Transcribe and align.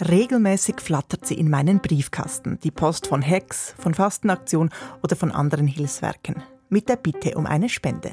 Regelmäßig 0.00 0.80
flattert 0.80 1.26
sie 1.26 1.34
in 1.34 1.50
meinen 1.50 1.80
Briefkasten, 1.80 2.60
die 2.62 2.70
Post 2.70 3.08
von 3.08 3.20
Hex, 3.20 3.74
von 3.78 3.94
Fastenaktion 3.94 4.70
oder 5.02 5.16
von 5.16 5.32
anderen 5.32 5.66
Hilfswerken, 5.66 6.36
mit 6.68 6.88
der 6.88 6.96
Bitte 6.96 7.36
um 7.36 7.46
eine 7.46 7.68
Spende. 7.68 8.12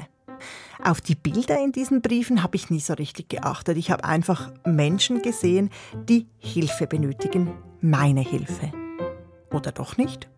Auf 0.82 1.00
die 1.00 1.14
Bilder 1.14 1.62
in 1.62 1.70
diesen 1.70 2.02
Briefen 2.02 2.42
habe 2.42 2.56
ich 2.56 2.70
nie 2.70 2.80
so 2.80 2.94
richtig 2.94 3.28
geachtet. 3.28 3.76
Ich 3.76 3.90
habe 3.90 4.04
einfach 4.04 4.52
Menschen 4.64 5.22
gesehen, 5.22 5.70
die 6.08 6.26
Hilfe 6.38 6.88
benötigen, 6.88 7.52
meine 7.80 8.20
Hilfe. 8.20 8.72
Oder 9.52 9.70
doch 9.70 9.96
nicht? 9.96 10.28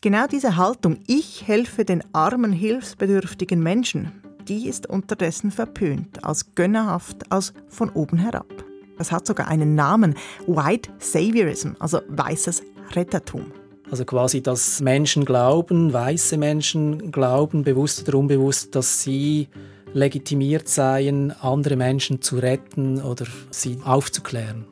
Genau 0.00 0.26
diese 0.26 0.56
Haltung, 0.56 0.98
ich 1.06 1.46
helfe 1.46 1.84
den 1.84 2.02
armen, 2.14 2.52
hilfsbedürftigen 2.52 3.62
Menschen, 3.62 4.12
die 4.48 4.68
ist 4.68 4.86
unterdessen 4.86 5.50
verpönt, 5.50 6.24
als 6.24 6.54
gönnerhaft, 6.54 7.30
als 7.30 7.52
von 7.68 7.90
oben 7.90 8.18
herab. 8.18 8.63
Das 8.96 9.12
hat 9.12 9.26
sogar 9.26 9.48
einen 9.48 9.74
Namen, 9.74 10.14
White 10.46 10.90
Saviorism, 10.98 11.70
also 11.78 12.00
weißes 12.08 12.62
Rettertum. 12.92 13.52
Also 13.90 14.04
quasi, 14.04 14.42
dass 14.42 14.80
Menschen 14.80 15.24
glauben, 15.24 15.92
weiße 15.92 16.36
Menschen 16.36 17.12
glauben, 17.12 17.64
bewusst 17.64 18.08
oder 18.08 18.18
unbewusst, 18.18 18.74
dass 18.74 19.02
sie 19.02 19.48
legitimiert 19.92 20.68
seien, 20.68 21.32
andere 21.40 21.76
Menschen 21.76 22.20
zu 22.20 22.38
retten 22.38 23.00
oder 23.00 23.26
sie 23.50 23.78
aufzuklären. 23.84 24.66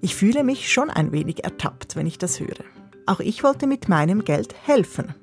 Ich 0.00 0.14
fühle 0.14 0.44
mich 0.44 0.72
schon 0.72 0.90
ein 0.90 1.10
wenig 1.10 1.44
ertappt, 1.44 1.96
wenn 1.96 2.06
ich 2.06 2.18
das 2.18 2.38
höre. 2.38 2.64
Auch 3.06 3.20
ich 3.20 3.42
wollte 3.42 3.66
mit 3.66 3.88
meinem 3.88 4.24
Geld 4.24 4.54
helfen. 4.64 5.14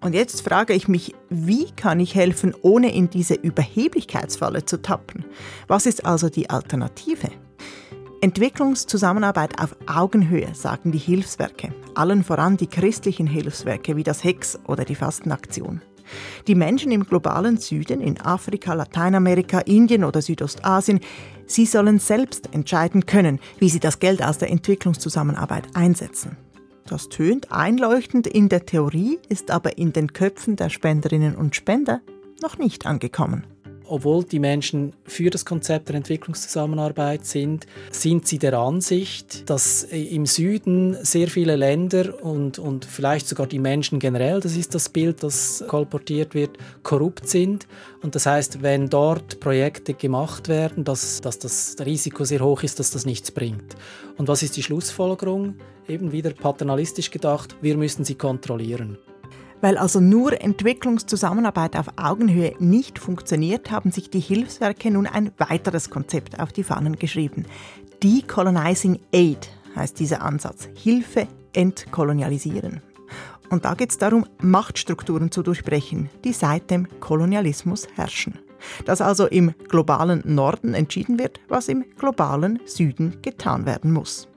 Und 0.00 0.14
jetzt 0.14 0.42
frage 0.42 0.72
ich 0.72 0.88
mich, 0.88 1.14
wie 1.30 1.70
kann 1.72 2.00
ich 2.00 2.14
helfen, 2.14 2.54
ohne 2.62 2.94
in 2.94 3.10
diese 3.10 3.34
Überheblichkeitsfalle 3.34 4.64
zu 4.64 4.80
tappen? 4.80 5.24
Was 5.66 5.86
ist 5.86 6.04
also 6.04 6.28
die 6.28 6.48
Alternative? 6.48 7.28
Entwicklungszusammenarbeit 8.24 9.60
auf 9.60 9.76
Augenhöhe, 9.84 10.54
sagen 10.54 10.92
die 10.92 10.98
Hilfswerke, 10.98 11.74
allen 11.94 12.24
voran 12.24 12.56
die 12.56 12.68
christlichen 12.68 13.26
Hilfswerke 13.26 13.96
wie 13.96 14.02
das 14.02 14.24
HEX 14.24 14.58
oder 14.66 14.86
die 14.86 14.94
Fastenaktion. 14.94 15.82
Die 16.46 16.54
Menschen 16.54 16.90
im 16.90 17.04
globalen 17.04 17.58
Süden, 17.58 18.00
in 18.00 18.18
Afrika, 18.18 18.72
Lateinamerika, 18.72 19.58
Indien 19.58 20.04
oder 20.04 20.22
Südostasien, 20.22 21.00
sie 21.44 21.66
sollen 21.66 21.98
selbst 21.98 22.54
entscheiden 22.54 23.04
können, 23.04 23.40
wie 23.58 23.68
sie 23.68 23.80
das 23.80 23.98
Geld 23.98 24.22
aus 24.22 24.38
der 24.38 24.50
Entwicklungszusammenarbeit 24.50 25.76
einsetzen. 25.76 26.38
Das 26.86 27.10
tönt 27.10 27.52
einleuchtend 27.52 28.26
in 28.26 28.48
der 28.48 28.64
Theorie, 28.64 29.18
ist 29.28 29.50
aber 29.50 29.76
in 29.76 29.92
den 29.92 30.14
Köpfen 30.14 30.56
der 30.56 30.70
Spenderinnen 30.70 31.36
und 31.36 31.56
Spender 31.56 32.00
noch 32.40 32.56
nicht 32.56 32.86
angekommen 32.86 33.44
obwohl 33.86 34.24
die 34.24 34.38
Menschen 34.38 34.92
für 35.04 35.30
das 35.30 35.44
Konzept 35.44 35.88
der 35.88 35.96
Entwicklungszusammenarbeit 35.96 37.26
sind, 37.26 37.66
sind 37.90 38.26
sie 38.26 38.38
der 38.38 38.58
Ansicht, 38.58 39.48
dass 39.48 39.84
im 39.84 40.26
Süden 40.26 40.96
sehr 41.04 41.28
viele 41.28 41.56
Länder 41.56 42.22
und, 42.24 42.58
und 42.58 42.84
vielleicht 42.84 43.28
sogar 43.28 43.46
die 43.46 43.58
Menschen 43.58 43.98
generell, 43.98 44.40
das 44.40 44.56
ist 44.56 44.74
das 44.74 44.88
Bild, 44.88 45.22
das 45.22 45.64
kolportiert 45.68 46.34
wird, 46.34 46.58
korrupt 46.82 47.28
sind. 47.28 47.66
Und 48.02 48.14
das 48.14 48.26
heißt, 48.26 48.62
wenn 48.62 48.88
dort 48.88 49.40
Projekte 49.40 49.94
gemacht 49.94 50.48
werden, 50.48 50.84
dass, 50.84 51.20
dass 51.20 51.38
das 51.38 51.76
Risiko 51.84 52.24
sehr 52.24 52.40
hoch 52.40 52.62
ist, 52.62 52.78
dass 52.78 52.90
das 52.90 53.06
nichts 53.06 53.30
bringt. 53.30 53.76
Und 54.16 54.28
was 54.28 54.42
ist 54.42 54.56
die 54.56 54.62
Schlussfolgerung? 54.62 55.56
Eben 55.86 56.12
wieder 56.12 56.30
paternalistisch 56.30 57.10
gedacht, 57.10 57.56
wir 57.60 57.76
müssen 57.76 58.04
sie 58.04 58.14
kontrollieren. 58.14 58.98
Weil 59.64 59.78
also 59.78 59.98
nur 59.98 60.38
Entwicklungszusammenarbeit 60.42 61.74
auf 61.74 61.86
Augenhöhe 61.96 62.52
nicht 62.58 62.98
funktioniert, 62.98 63.70
haben 63.70 63.92
sich 63.92 64.10
die 64.10 64.20
Hilfswerke 64.20 64.90
nun 64.90 65.06
ein 65.06 65.30
weiteres 65.38 65.88
Konzept 65.88 66.38
auf 66.38 66.52
die 66.52 66.64
Fahnen 66.64 66.96
geschrieben. 66.96 67.46
Decolonizing 68.02 69.00
Aid 69.14 69.50
heißt 69.74 69.98
dieser 69.98 70.20
Ansatz. 70.20 70.68
Hilfe 70.74 71.28
entkolonialisieren. 71.54 72.82
Und 73.48 73.64
da 73.64 73.72
geht 73.72 73.88
es 73.88 73.96
darum, 73.96 74.26
Machtstrukturen 74.42 75.30
zu 75.30 75.42
durchbrechen, 75.42 76.10
die 76.24 76.34
seit 76.34 76.70
dem 76.70 76.86
Kolonialismus 77.00 77.88
herrschen. 77.96 78.38
Dass 78.84 79.00
also 79.00 79.24
im 79.24 79.54
globalen 79.70 80.22
Norden 80.26 80.74
entschieden 80.74 81.18
wird, 81.18 81.40
was 81.48 81.68
im 81.68 81.86
globalen 81.96 82.60
Süden 82.66 83.16
getan 83.22 83.64
werden 83.64 83.94
muss. 83.94 84.28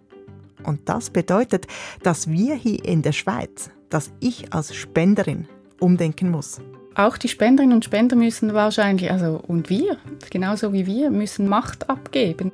Und 0.64 0.90
das 0.90 1.10
bedeutet, 1.10 1.68
dass 2.04 2.30
wir 2.30 2.56
hier 2.56 2.84
in 2.84 3.02
der 3.02 3.12
Schweiz 3.12 3.70
dass 3.90 4.12
ich 4.20 4.54
als 4.54 4.76
Spenderin 4.76 5.48
umdenken 5.80 6.32
muss. 6.32 6.60
Auch 6.96 7.18
die 7.18 7.28
Spenderinnen 7.28 7.76
und 7.76 7.86
Spender 7.86 8.16
müssen 8.16 8.54
wahrscheinlich, 8.54 9.12
also 9.12 9.40
und 9.48 9.70
wir, 9.70 9.98
genauso 10.32 10.74
wie 10.74 10.88
wir, 10.88 11.12
müssen 11.12 11.48
Macht 11.48 11.90
abgeben. 11.90 12.52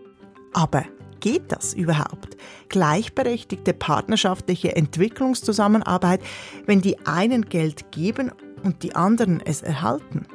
Aber 0.52 0.84
geht 1.22 1.52
das 1.52 1.74
überhaupt? 1.74 2.36
Gleichberechtigte 2.68 3.74
partnerschaftliche 3.74 4.76
Entwicklungszusammenarbeit, 4.76 6.22
wenn 6.66 6.82
die 6.82 7.06
einen 7.06 7.46
Geld 7.46 7.92
geben 7.92 8.32
und 8.64 8.84
die 8.84 8.96
anderen 8.96 9.42
es 9.44 9.62
erhalten? 9.62 10.26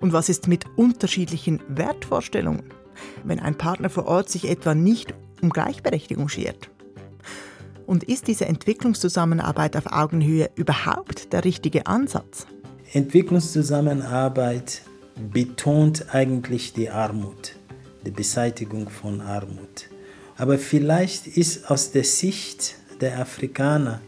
Und 0.00 0.12
was 0.12 0.28
ist 0.28 0.46
mit 0.46 0.64
unterschiedlichen 0.76 1.60
Wertvorstellungen, 1.68 2.62
wenn 3.24 3.40
ein 3.40 3.58
Partner 3.58 3.90
vor 3.90 4.06
Ort 4.06 4.30
sich 4.30 4.48
etwa 4.48 4.76
nicht 4.76 5.12
um 5.42 5.50
Gleichberechtigung 5.50 6.28
schert? 6.28 6.70
Und 7.86 8.04
ist 8.04 8.26
diese 8.28 8.46
Entwicklungszusammenarbeit 8.46 9.76
auf 9.76 9.86
Augenhöhe 9.92 10.50
überhaupt 10.54 11.32
der 11.32 11.44
richtige 11.44 11.86
Ansatz? 11.86 12.46
Entwicklungszusammenarbeit 12.92 14.82
betont 15.32 16.14
eigentlich 16.14 16.72
die 16.72 16.90
Armut, 16.90 17.56
die 18.04 18.10
Beseitigung 18.10 18.88
von 18.88 19.20
Armut. 19.20 19.88
Aber 20.36 20.58
vielleicht 20.58 21.26
ist 21.26 21.70
aus 21.70 21.92
der 21.92 22.04
Sicht 22.04 22.76
der 23.00 23.20
Afrikaner 23.20 24.00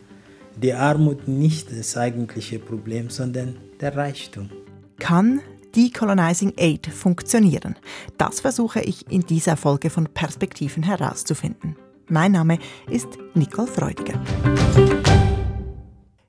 die 0.60 0.72
Armut 0.72 1.28
nicht 1.28 1.70
das 1.76 1.96
eigentliche 1.96 2.58
Problem, 2.58 3.10
sondern 3.10 3.56
der 3.80 3.96
Reichtum. 3.96 4.50
Kann 4.98 5.40
Decolonizing 5.74 6.54
Aid 6.56 6.86
funktionieren? 6.86 7.76
Das 8.16 8.40
versuche 8.40 8.80
ich 8.80 9.10
in 9.10 9.20
dieser 9.20 9.56
Folge 9.56 9.90
von 9.90 10.06
Perspektiven 10.06 10.82
herauszufinden. 10.82 11.76
Mein 12.08 12.32
Name 12.32 12.60
ist 12.88 13.08
Nicole 13.34 13.66
Freudiger. 13.66 14.20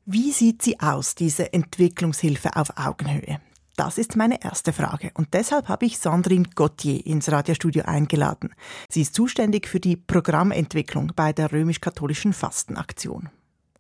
Wie 0.06 0.32
sieht 0.32 0.64
sie 0.64 0.80
aus, 0.80 1.14
diese 1.14 1.54
Entwicklungshilfe 1.54 2.56
auf 2.56 2.70
Augenhöhe? 2.78 3.40
Das 3.76 4.00
ist 4.00 4.16
meine 4.16 4.44
erste 4.44 4.74
Frage 4.74 5.12
und 5.14 5.36
deshalb 5.36 5.70
habe 5.70 5.86
ich 5.86 6.00
Sandrine 6.00 6.50
Gauthier 6.56 7.06
ins 7.06 7.32
Radiostudio 7.32 7.84
eingeladen. 7.84 8.56
Sie 8.90 9.02
ist 9.02 9.14
zuständig 9.14 9.68
für 9.68 9.80
die 9.80 9.96
Programmentwicklung 9.96 11.12
bei 11.16 11.32
der 11.32 11.52
römisch-katholischen 11.52 12.34
Fastenaktion. 12.34 13.30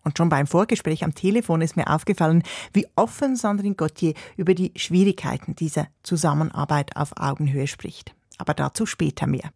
Und 0.03 0.19
schon 0.19 0.29
beim 0.29 0.45
Vorgespräch 0.45 1.03
am 1.03 1.15
Telefon 1.15 1.61
ist 1.61 1.77
mir 1.77 1.87
aufgefallen, 1.87 2.43
wie 2.73 2.85
offen 2.95 3.35
Sandrine 3.35 3.73
Gauthier 3.73 4.13
über 4.35 4.53
die 4.53 4.71
Schwierigkeiten 4.75 5.55
dieser 5.55 5.87
Zusammenarbeit 6.03 6.95
auf 6.95 7.13
Augenhöhe 7.17 7.65
spricht. 7.65 8.13
Aber 8.37 8.53
dazu 8.53 8.85
später 8.85 9.25
mehr. 9.25 9.49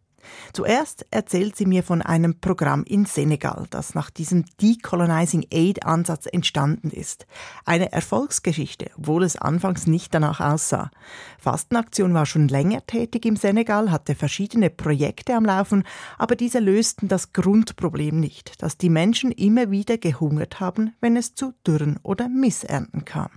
Zuerst 0.52 1.06
erzählt 1.10 1.56
sie 1.56 1.66
mir 1.66 1.82
von 1.82 2.02
einem 2.02 2.40
Programm 2.40 2.84
in 2.84 3.04
Senegal, 3.04 3.66
das 3.70 3.94
nach 3.94 4.10
diesem 4.10 4.44
Decolonizing 4.60 5.46
Aid 5.52 5.84
Ansatz 5.84 6.26
entstanden 6.30 6.90
ist. 6.90 7.26
Eine 7.64 7.92
Erfolgsgeschichte, 7.92 8.90
obwohl 8.98 9.24
es 9.24 9.36
anfangs 9.36 9.86
nicht 9.86 10.14
danach 10.14 10.40
aussah. 10.40 10.90
Fastenaktion 11.38 12.14
war 12.14 12.26
schon 12.26 12.48
länger 12.48 12.86
tätig 12.86 13.24
im 13.26 13.36
Senegal, 13.36 13.90
hatte 13.90 14.14
verschiedene 14.14 14.70
Projekte 14.70 15.34
am 15.34 15.44
Laufen, 15.44 15.84
aber 16.18 16.36
diese 16.36 16.58
lösten 16.58 17.08
das 17.08 17.32
Grundproblem 17.32 18.18
nicht, 18.18 18.62
dass 18.62 18.78
die 18.78 18.90
Menschen 18.90 19.32
immer 19.32 19.70
wieder 19.70 19.98
gehungert 19.98 20.60
haben, 20.60 20.94
wenn 21.00 21.16
es 21.16 21.34
zu 21.34 21.52
Dürren 21.66 21.98
oder 22.02 22.28
Missernten 22.28 23.04
kam. 23.04 23.30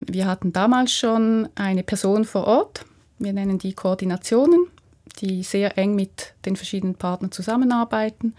Wir 0.00 0.26
hatten 0.26 0.52
damals 0.52 0.92
schon 0.92 1.48
eine 1.54 1.82
Person 1.82 2.24
vor 2.24 2.46
Ort, 2.46 2.84
wir 3.18 3.32
nennen 3.32 3.58
die 3.58 3.74
Koordinationen 3.74 4.66
die 5.20 5.42
sehr 5.42 5.78
eng 5.78 5.94
mit 5.94 6.34
den 6.44 6.56
verschiedenen 6.56 6.94
Partnern 6.94 7.32
zusammenarbeiten 7.32 8.34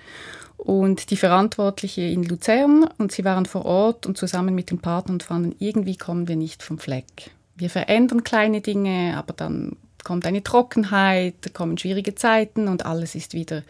und 0.58 1.12
die 1.12 1.18
Verantwortliche 1.18 2.02
in 2.02 2.24
Luzern 2.24 2.90
und 2.98 3.12
sie 3.12 3.26
waren 3.26 3.46
vor 3.46 3.66
Ort 3.66 4.06
und 4.06 4.18
zusammen 4.18 4.56
mit 4.56 4.72
den 4.72 4.80
Partnern 4.80 5.16
und 5.16 5.24
fanden, 5.24 5.56
irgendwie 5.60 5.98
kommen 5.98 6.28
wir 6.28 6.36
nicht 6.36 6.64
vom 6.64 6.80
Fleck. 6.80 7.32
Wir 7.56 7.70
verändern 7.70 8.24
kleine 8.24 8.62
Dinge, 8.62 9.16
aber 9.18 9.34
dann 9.34 9.78
kommt 10.04 10.26
eine 10.26 10.44
Trockenheit, 10.44 11.54
kommen 11.54 11.78
schwierige 11.78 12.16
Zeiten 12.16 12.68
und 12.68 12.86
alles 12.86 13.16
ist 13.16 13.34
wieder 13.34 13.64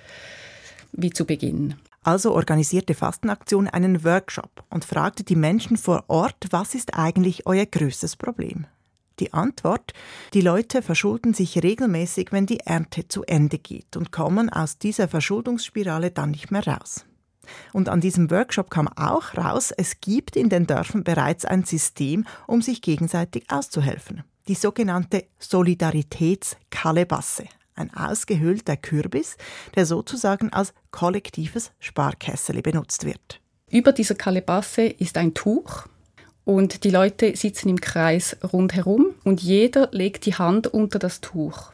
wie 0.92 1.10
zu 1.10 1.26
Beginn. 1.26 1.76
Also 2.04 2.34
organisierte 2.34 2.94
Fastenaktion 2.94 3.68
einen 3.68 4.04
Workshop 4.04 4.64
und 4.70 4.86
fragte 4.86 5.24
die 5.24 5.36
Menschen 5.36 5.76
vor 5.76 6.04
Ort, 6.08 6.36
was 6.52 6.76
ist 6.76 6.94
eigentlich 6.94 7.48
euer 7.48 7.66
größtes 7.66 8.16
Problem? 8.16 8.68
Die 9.20 9.34
Antwort, 9.34 9.94
die 10.34 10.42
Leute 10.42 10.82
verschulden 10.82 11.34
sich 11.34 11.64
regelmäßig, 11.64 12.32
wenn 12.32 12.46
die 12.46 12.60
Ernte 12.60 13.08
zu 13.08 13.24
Ende 13.24 13.58
geht 13.58 13.96
und 13.96 14.12
kommen 14.12 14.50
aus 14.50 14.78
dieser 14.78 15.08
Verschuldungsspirale 15.08 16.12
dann 16.12 16.32
nicht 16.32 16.52
mehr 16.52 16.68
raus. 16.68 17.06
Und 17.74 17.90
an 17.90 18.02
diesem 18.02 18.32
Workshop 18.32 18.70
kam 18.70 18.88
auch 18.88 19.38
raus, 19.38 19.72
es 19.72 20.02
gibt 20.02 20.36
in 20.36 20.50
den 20.50 20.68
Dörfern 20.68 21.04
bereits 21.04 21.46
ein 21.46 21.64
System, 21.64 22.26
um 22.48 22.62
sich 22.62 22.82
gegenseitig 22.82 23.46
auszuhelfen. 23.50 24.24
Die 24.48 24.56
sogenannte 24.56 25.26
Solidaritätskalebasse. 25.40 27.46
ein 27.78 27.94
ausgehöhlter 27.94 28.78
Kürbis, 28.78 29.36
der 29.76 29.86
sozusagen 29.86 30.54
als 30.54 30.74
kollektives 30.92 31.74
Sparkessel 31.80 32.62
benutzt 32.62 33.06
wird. 33.06 33.42
Über 33.70 33.92
dieser 33.92 34.16
Kalebasse 34.16 34.84
ist 34.84 35.18
ein 35.18 35.34
Tuch 35.34 35.86
und 36.46 36.84
die 36.84 36.92
Leute 36.92 37.36
sitzen 37.36 37.70
im 37.70 37.82
Kreis 37.82 38.38
rundherum 38.54 39.08
und 39.24 39.42
jeder 39.42 39.90
legt 39.92 40.26
die 40.26 40.36
Hand 40.36 40.68
unter 40.68 41.00
das 41.00 41.20
Tuch 41.20 41.72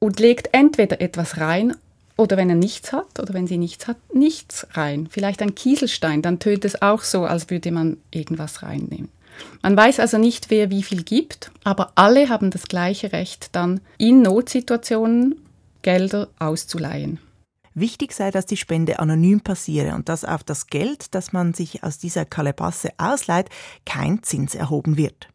und 0.00 0.20
legt 0.20 0.50
entweder 0.52 1.00
etwas 1.00 1.38
rein 1.38 1.74
oder 2.16 2.36
wenn 2.36 2.50
er 2.50 2.56
nichts 2.56 2.92
hat 2.92 3.18
oder 3.18 3.32
wenn 3.32 3.46
sie 3.46 3.56
nichts 3.56 3.86
hat, 3.86 3.96
nichts 4.12 4.66
rein. 4.72 5.08
Vielleicht 5.10 5.40
ein 5.40 5.54
Kieselstein, 5.54 6.20
dann 6.20 6.38
tönt 6.38 6.64
es 6.64 6.82
auch 6.82 7.02
so, 7.02 7.24
als 7.24 7.48
würde 7.48 7.70
man 7.70 7.96
irgendwas 8.10 8.62
reinnehmen. 8.62 9.08
Man 9.62 9.76
weiß 9.76 10.00
also 10.00 10.18
nicht, 10.18 10.50
wer 10.50 10.70
wie 10.70 10.82
viel 10.82 11.02
gibt, 11.02 11.50
aber 11.64 11.92
alle 11.94 12.28
haben 12.28 12.50
das 12.50 12.64
gleiche 12.64 13.12
Recht, 13.12 13.48
dann 13.52 13.80
in 13.96 14.20
Notsituationen 14.20 15.40
Gelder 15.82 16.28
auszuleihen. 16.38 17.18
Wichtig 17.74 18.12
sei, 18.12 18.30
dass 18.30 18.46
die 18.46 18.56
Spende 18.56 18.98
anonym 18.98 19.40
passiere 19.40 19.94
und 19.94 20.08
dass 20.08 20.24
auf 20.24 20.42
das 20.42 20.66
Geld, 20.66 21.14
das 21.14 21.32
man 21.32 21.54
sich 21.54 21.84
aus 21.84 21.98
dieser 21.98 22.24
Kalebasse 22.24 22.90
ausleiht, 22.98 23.48
kein 23.86 24.22
Zins 24.22 24.54
erhoben 24.54 24.96
wird. 24.96 25.28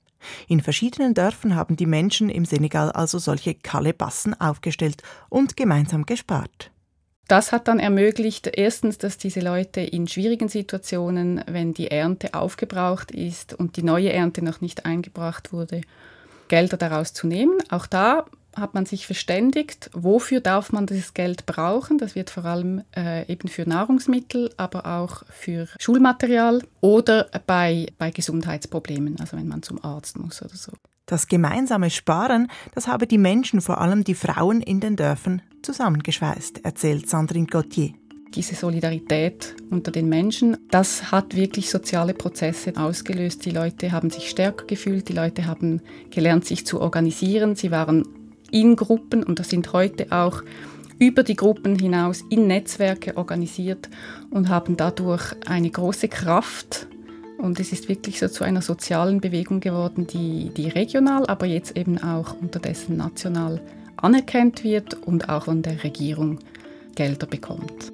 In 0.48 0.62
verschiedenen 0.62 1.14
Dörfern 1.14 1.56
haben 1.56 1.76
die 1.78 1.86
Menschen 1.86 2.30
im 2.30 2.46
Senegal 2.46 2.92
also 2.92 3.20
solche 3.20 3.54
Kalebassen 3.54 4.40
aufgestellt 4.40 5.02
und 5.30 5.56
gemeinsam 5.56 6.06
gespart. 6.06 6.72
Das 7.28 7.52
hat 7.52 7.68
dann 7.68 7.80
ermöglicht, 7.80 8.48
erstens, 8.54 9.00
dass 9.00 9.18
diese 9.18 9.40
Leute 9.40 9.82
in 9.82 10.08
schwierigen 10.08 10.48
Situationen, 10.48 11.42
wenn 11.48 11.74
die 11.74 11.90
Ernte 11.90 12.36
aufgebraucht 12.36 13.12
ist 13.12 13.54
und 13.54 13.78
die 13.78 13.84
neue 13.84 14.12
Ernte 14.14 14.44
noch 14.44 14.62
nicht 14.62 14.86
eingebracht 14.86 15.52
wurde, 15.52 15.82
Gelder 16.48 16.78
daraus 16.78 17.14
zu 17.14 17.26
nehmen. 17.26 17.58
Auch 17.70 17.88
da 17.88 18.26
hat 18.56 18.74
man 18.74 18.86
sich 18.86 19.06
verständigt, 19.06 19.90
wofür 19.94 20.40
darf 20.42 20.72
man 20.72 20.86
dieses 20.86 21.14
Geld 21.14 21.46
brauchen. 21.46 21.98
Das 21.98 22.16
wird 22.16 22.30
vor 22.30 22.46
allem 22.46 22.84
äh, 22.96 23.32
eben 23.32 23.48
für 23.48 23.68
Nahrungsmittel, 23.68 24.52
aber 24.58 24.86
auch 24.86 25.24
für 25.30 25.68
Schulmaterial 25.80 26.62
oder 26.82 27.28
bei, 27.46 27.88
bei 27.98 28.12
Gesundheitsproblemen, 28.12 29.20
also 29.20 29.38
wenn 29.38 29.48
man 29.48 29.64
zum 29.64 29.84
Arzt 29.84 30.18
muss 30.18 30.42
oder 30.42 30.56
so. 30.56 30.72
Das 31.06 31.28
gemeinsame 31.28 31.92
Sparen, 31.92 32.50
das 32.74 32.88
habe 32.88 33.06
die 33.06 33.20
Menschen, 33.20 33.62
vor 33.62 33.80
allem 33.80 34.04
die 34.04 34.16
Frauen 34.16 34.62
in 34.62 34.80
den 34.80 34.96
Dörfern, 34.96 35.44
zusammengeschweißt, 35.62 36.66
erzählt 36.66 37.08
Sandrine 37.08 37.46
Gauthier. 37.46 37.94
Diese 38.34 38.56
Solidarität 38.56 39.56
unter 39.70 39.92
den 39.92 40.10
Menschen, 40.10 40.58
das 40.70 41.12
hat 41.12 41.36
wirklich 41.36 41.70
soziale 41.70 42.14
Prozesse 42.14 42.74
ausgelöst. 42.76 43.46
Die 43.46 43.52
Leute 43.52 43.92
haben 43.92 44.10
sich 44.10 44.30
stärker 44.30 44.66
gefühlt, 44.66 45.08
die 45.08 45.14
Leute 45.14 45.46
haben 45.46 45.82
gelernt, 46.10 46.46
sich 46.46 46.66
zu 46.66 46.82
organisieren. 46.82 47.56
Sie 47.56 47.72
waren 47.72 48.04
in 48.52 48.76
Gruppen 48.76 49.24
und 49.24 49.40
das 49.40 49.50
sind 49.50 49.74
heute 49.74 50.12
auch 50.12 50.44
über 51.00 51.24
die 51.24 51.36
Gruppen 51.36 51.78
hinaus 51.78 52.24
in 52.30 52.48
Netzwerke 52.48 53.18
organisiert 53.18 53.90
und 54.30 54.50
haben 54.50 54.78
dadurch 54.78 55.34
eine 55.46 55.70
große 55.70 56.08
Kraft. 56.08 56.88
Und 57.38 57.60
es 57.60 57.74
ist 57.74 57.90
wirklich 57.90 58.20
so 58.20 58.30
zu 58.30 58.46
einer 58.46 58.62
sozialen 58.62 59.20
Bewegung 59.20 59.60
geworden, 59.60 60.08
die, 60.08 60.52
die 60.56 60.70
regional, 60.70 61.26
aber 61.28 61.46
jetzt 61.46 61.78
eben 61.78 61.98
auch 62.02 62.40
unterdessen 62.40 62.96
national 62.96 63.62
anerkannt 63.98 64.64
wird 64.64 64.94
und 65.06 65.28
auch 65.28 65.46
von 65.46 65.62
der 65.62 65.84
Regierung 65.84 66.40
Gelder 66.96 67.28
bekommt. 67.28 67.92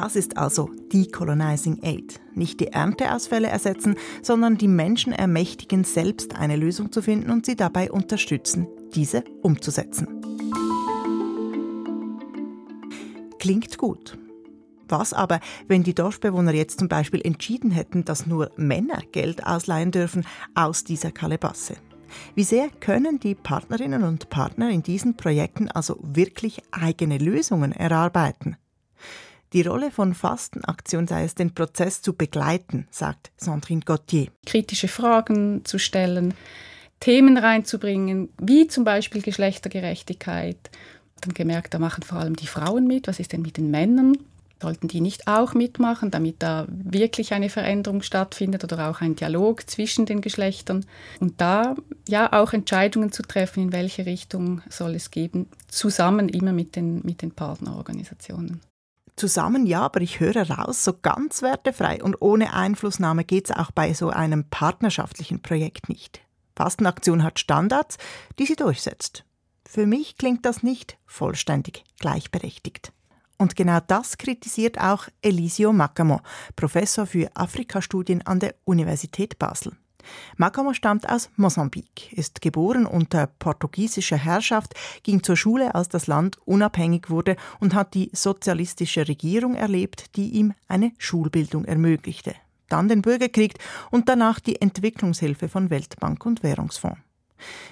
Das 0.00 0.14
ist 0.14 0.36
also 0.36 0.70
Decolonizing 0.92 1.80
Aid. 1.82 2.20
Nicht 2.32 2.60
die 2.60 2.68
Ernteausfälle 2.68 3.48
ersetzen, 3.48 3.96
sondern 4.22 4.56
die 4.56 4.68
Menschen 4.68 5.12
ermächtigen, 5.12 5.82
selbst 5.82 6.36
eine 6.36 6.54
Lösung 6.54 6.92
zu 6.92 7.02
finden 7.02 7.32
und 7.32 7.44
sie 7.44 7.56
dabei 7.56 7.90
unterstützen, 7.90 8.68
diese 8.94 9.24
umzusetzen. 9.42 10.06
Klingt 13.40 13.76
gut. 13.76 14.16
Was 14.88 15.12
aber, 15.12 15.40
wenn 15.66 15.82
die 15.82 15.96
Dorfbewohner 15.96 16.54
jetzt 16.54 16.78
zum 16.78 16.86
Beispiel 16.86 17.22
entschieden 17.24 17.72
hätten, 17.72 18.04
dass 18.04 18.24
nur 18.24 18.52
Männer 18.56 19.02
Geld 19.10 19.44
ausleihen 19.48 19.90
dürfen 19.90 20.24
aus 20.54 20.84
dieser 20.84 21.10
Kalebasse? 21.10 21.74
Wie 22.36 22.44
sehr 22.44 22.68
können 22.78 23.18
die 23.18 23.34
Partnerinnen 23.34 24.04
und 24.04 24.30
Partner 24.30 24.70
in 24.70 24.84
diesen 24.84 25.16
Projekten 25.16 25.68
also 25.68 25.98
wirklich 26.00 26.62
eigene 26.70 27.18
Lösungen 27.18 27.72
erarbeiten? 27.72 28.56
Die 29.54 29.62
Rolle 29.62 29.90
von 29.90 30.12
Fastenaktion 30.12 31.06
sei 31.06 31.24
es, 31.24 31.34
den 31.34 31.54
Prozess 31.54 32.02
zu 32.02 32.12
begleiten, 32.12 32.86
sagt 32.90 33.30
Sandrine 33.38 33.80
Gauthier. 33.80 34.28
Kritische 34.44 34.88
Fragen 34.88 35.64
zu 35.64 35.78
stellen, 35.78 36.34
Themen 37.00 37.38
reinzubringen, 37.38 38.28
wie 38.40 38.66
zum 38.66 38.84
Beispiel 38.84 39.22
Geschlechtergerechtigkeit. 39.22 40.58
Dann 41.22 41.32
gemerkt, 41.32 41.72
da 41.72 41.78
machen 41.78 42.02
vor 42.02 42.18
allem 42.18 42.36
die 42.36 42.46
Frauen 42.46 42.86
mit. 42.86 43.08
Was 43.08 43.20
ist 43.20 43.32
denn 43.32 43.42
mit 43.42 43.56
den 43.56 43.70
Männern? 43.70 44.18
Sollten 44.60 44.88
die 44.88 45.00
nicht 45.00 45.28
auch 45.28 45.54
mitmachen, 45.54 46.10
damit 46.10 46.42
da 46.42 46.66
wirklich 46.68 47.32
eine 47.32 47.48
Veränderung 47.48 48.02
stattfindet 48.02 48.64
oder 48.64 48.90
auch 48.90 49.00
ein 49.00 49.14
Dialog 49.14 49.70
zwischen 49.70 50.04
den 50.04 50.20
Geschlechtern? 50.20 50.84
Und 51.20 51.40
da 51.40 51.76
ja 52.08 52.32
auch 52.32 52.52
Entscheidungen 52.52 53.12
zu 53.12 53.22
treffen, 53.22 53.62
in 53.62 53.72
welche 53.72 54.04
Richtung 54.04 54.60
soll 54.68 54.96
es 54.96 55.12
geben, 55.12 55.46
zusammen 55.68 56.28
immer 56.28 56.52
mit 56.52 56.74
den, 56.74 57.00
mit 57.04 57.22
den 57.22 57.30
Partnerorganisationen. 57.30 58.60
Zusammen 59.18 59.66
ja, 59.66 59.82
aber 59.82 60.00
ich 60.00 60.20
höre 60.20 60.48
raus, 60.48 60.84
so 60.84 60.92
ganz 60.92 61.42
wertefrei 61.42 62.00
und 62.02 62.22
ohne 62.22 62.52
Einflussnahme 62.52 63.24
geht 63.24 63.50
es 63.50 63.56
auch 63.56 63.72
bei 63.72 63.92
so 63.92 64.10
einem 64.10 64.48
partnerschaftlichen 64.48 65.42
Projekt 65.42 65.88
nicht. 65.88 66.20
Fastenaktion 66.54 67.24
hat 67.24 67.40
Standards, 67.40 67.98
die 68.38 68.46
sie 68.46 68.54
durchsetzt. 68.54 69.24
Für 69.68 69.86
mich 69.86 70.18
klingt 70.18 70.46
das 70.46 70.62
nicht 70.62 70.98
vollständig 71.04 71.84
gleichberechtigt. 71.98 72.92
Und 73.38 73.56
genau 73.56 73.80
das 73.84 74.18
kritisiert 74.18 74.80
auch 74.80 75.08
Elisio 75.20 75.72
Macamo, 75.72 76.20
Professor 76.54 77.04
für 77.04 77.28
Afrikastudien 77.34 78.24
an 78.24 78.38
der 78.38 78.54
Universität 78.64 79.36
Basel. 79.40 79.72
Makamo 80.36 80.72
stammt 80.72 81.08
aus 81.08 81.30
Mosambik, 81.36 82.12
ist 82.12 82.40
geboren 82.40 82.86
unter 82.86 83.26
portugiesischer 83.26 84.16
Herrschaft, 84.16 84.74
ging 85.02 85.22
zur 85.22 85.36
Schule, 85.36 85.74
als 85.74 85.88
das 85.88 86.06
Land 86.06 86.38
unabhängig 86.44 87.10
wurde 87.10 87.36
und 87.60 87.74
hat 87.74 87.94
die 87.94 88.10
sozialistische 88.12 89.08
Regierung 89.08 89.54
erlebt, 89.54 90.16
die 90.16 90.30
ihm 90.30 90.54
eine 90.68 90.92
Schulbildung 90.98 91.64
ermöglichte. 91.64 92.34
Dann 92.68 92.88
den 92.88 93.02
Bürgerkrieg 93.02 93.54
und 93.90 94.08
danach 94.08 94.40
die 94.40 94.60
Entwicklungshilfe 94.60 95.48
von 95.48 95.70
Weltbank 95.70 96.24
und 96.26 96.42
Währungsfonds. 96.42 96.98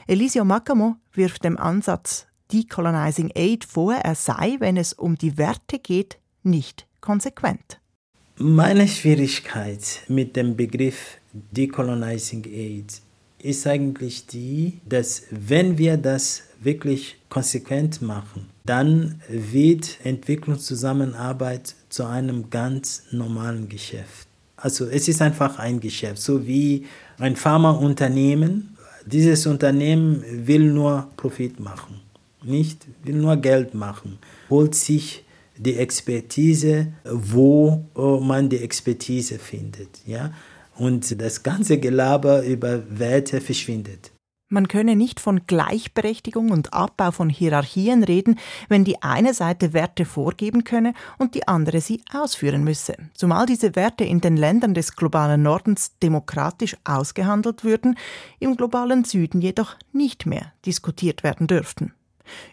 Elisio 0.07 0.45
Makamo 0.45 0.97
wirft 1.13 1.45
dem 1.45 1.59
Ansatz 1.59 2.27
Decolonizing 2.53 3.33
Aid 3.35 3.65
vor, 3.65 3.95
er 3.95 4.15
sei, 4.15 4.57
wenn 4.61 4.77
es 4.77 4.93
um 4.93 5.17
die 5.17 5.37
Werte 5.37 5.79
geht, 5.79 6.19
nicht 6.43 6.87
konsequent. 7.01 7.81
Meine 8.39 8.87
Schwierigkeit 8.87 10.03
mit 10.09 10.37
dem 10.37 10.57
Begriff 10.57 11.19
Decolonizing 11.51 12.45
Aid 12.45 13.01
ist 13.39 13.67
eigentlich 13.67 14.27
die, 14.27 14.81
dass 14.89 15.23
wenn 15.31 15.79
wir 15.79 15.97
das 15.97 16.43
wirklich 16.61 17.17
konsequent 17.29 18.03
machen, 18.03 18.49
dann 18.65 19.21
wird 19.29 19.99
Entwicklungszusammenarbeit 20.05 21.75
zu 21.89 22.05
einem 22.05 22.51
ganz 22.51 23.05
normalen 23.13 23.69
Geschäft. 23.69 24.27
Also 24.57 24.87
es 24.87 25.07
ist 25.07 25.21
einfach 25.23 25.59
ein 25.59 25.81
Geschäft, 25.81 26.19
so 26.19 26.47
wie 26.47 26.87
ein 27.19 27.37
Pharmaunternehmen. 27.37 28.77
Dieses 29.05 29.47
Unternehmen 29.47 30.25
will 30.47 30.73
nur 30.73 31.09
Profit 31.17 31.61
machen, 31.61 32.01
nicht 32.43 32.87
will 33.05 33.17
nur 33.17 33.37
Geld 33.37 33.75
machen, 33.75 34.19
holt 34.51 34.75
sich 34.75 35.25
die 35.57 35.77
Expertise, 35.77 36.89
wo 37.05 37.85
man 37.95 38.49
die 38.49 38.59
Expertise 38.59 39.39
findet, 39.39 40.01
ja 40.07 40.33
und 40.79 41.21
das 41.21 41.43
ganze 41.43 41.79
Gelaber 41.79 42.45
über 42.45 42.83
Werte 42.89 43.41
verschwindet. 43.41 44.13
Man 44.49 44.69
könne 44.69 44.95
nicht 44.95 45.19
von 45.19 45.45
Gleichberechtigung 45.49 46.53
und 46.53 46.73
Abbau 46.73 47.11
von 47.11 47.29
Hierarchien 47.29 48.05
reden, 48.05 48.39
wenn 48.69 48.85
die 48.85 49.03
eine 49.03 49.35
Seite 49.35 49.73
Werte 49.73 50.05
vorgeben 50.05 50.63
könne 50.63 50.95
und 51.19 51.35
die 51.35 51.49
andere 51.49 51.81
sie 51.81 52.01
ausführen 52.13 52.63
müsse. 52.63 52.95
Zumal 53.15 53.47
diese 53.47 53.75
Werte 53.75 54.05
in 54.05 54.21
den 54.21 54.37
Ländern 54.37 54.73
des 54.73 54.95
globalen 54.95 55.43
Nordens 55.43 55.99
demokratisch 56.01 56.77
ausgehandelt 56.85 57.65
würden, 57.65 57.99
im 58.39 58.57
globalen 58.57 59.03
Süden 59.03 59.41
jedoch 59.41 59.75
nicht 59.93 60.27
mehr 60.27 60.53
diskutiert 60.65 61.25
werden 61.25 61.49
dürften. 61.49 61.93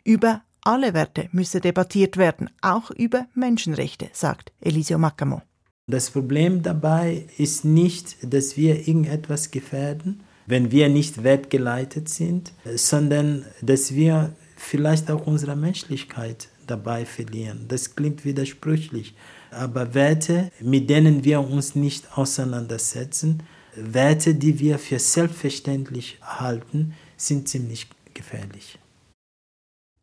Über 0.03 0.41
alle 0.63 0.95
Werte 0.95 1.29
müsse 1.31 1.61
debattiert 1.61 2.17
werden, 2.17 2.49
auch 2.61 2.89
über 2.89 3.27
Menschenrechte, 3.35 4.09
sagt 4.13 4.51
Elisio 4.61 4.97
Macamo. 4.97 5.43
Das 5.87 6.11
Problem 6.11 6.63
dabei 6.63 7.25
ist 7.37 7.65
nicht, 7.65 8.15
dass 8.21 8.55
wir 8.55 8.87
irgendetwas 8.87 9.51
gefährden, 9.51 10.23
wenn 10.45 10.71
wir 10.71 10.87
nicht 10.87 11.23
wertgeleitet 11.23 12.07
sind, 12.07 12.53
sondern 12.75 13.45
dass 13.61 13.93
wir 13.93 14.33
vielleicht 14.55 15.11
auch 15.11 15.27
unsere 15.27 15.57
Menschlichkeit 15.57 16.47
dabei 16.67 17.05
verlieren. 17.05 17.65
Das 17.67 17.95
klingt 17.95 18.23
widersprüchlich, 18.23 19.13
aber 19.51 19.93
Werte, 19.93 20.51
mit 20.61 20.89
denen 20.89 21.25
wir 21.25 21.41
uns 21.41 21.75
nicht 21.75 22.17
auseinandersetzen, 22.17 23.43
Werte, 23.75 24.35
die 24.35 24.59
wir 24.59 24.79
für 24.79 24.99
selbstverständlich 24.99 26.17
halten, 26.21 26.93
sind 27.17 27.49
ziemlich 27.49 27.87
gefährlich. 28.13 28.79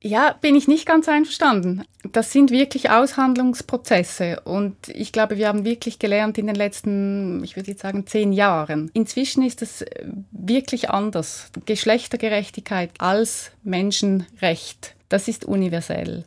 Ja, 0.03 0.35
bin 0.41 0.55
ich 0.55 0.67
nicht 0.67 0.87
ganz 0.87 1.09
einverstanden. 1.09 1.85
Das 2.11 2.33
sind 2.33 2.51
wirklich 2.51 2.89
Aushandlungsprozesse 2.89 4.41
und 4.45 4.75
ich 4.89 5.13
glaube, 5.13 5.37
wir 5.37 5.47
haben 5.47 5.67
wirklich 5.67 5.99
gelernt 5.99 6.39
in 6.39 6.47
den 6.47 6.57
letzten, 6.57 7.45
ich 7.45 7.57
würde 7.57 7.73
jetzt 7.73 7.83
sagen, 7.83 8.07
zehn 8.07 8.33
Jahren. 8.33 8.91
Inzwischen 8.95 9.43
ist 9.43 9.61
es 9.61 9.85
wirklich 10.31 10.89
anders. 10.89 11.51
Geschlechtergerechtigkeit 11.67 12.93
als 12.99 13.51
Menschenrecht, 13.63 14.95
das 15.11 15.29
ist 15.29 15.45
universell. 15.45 16.25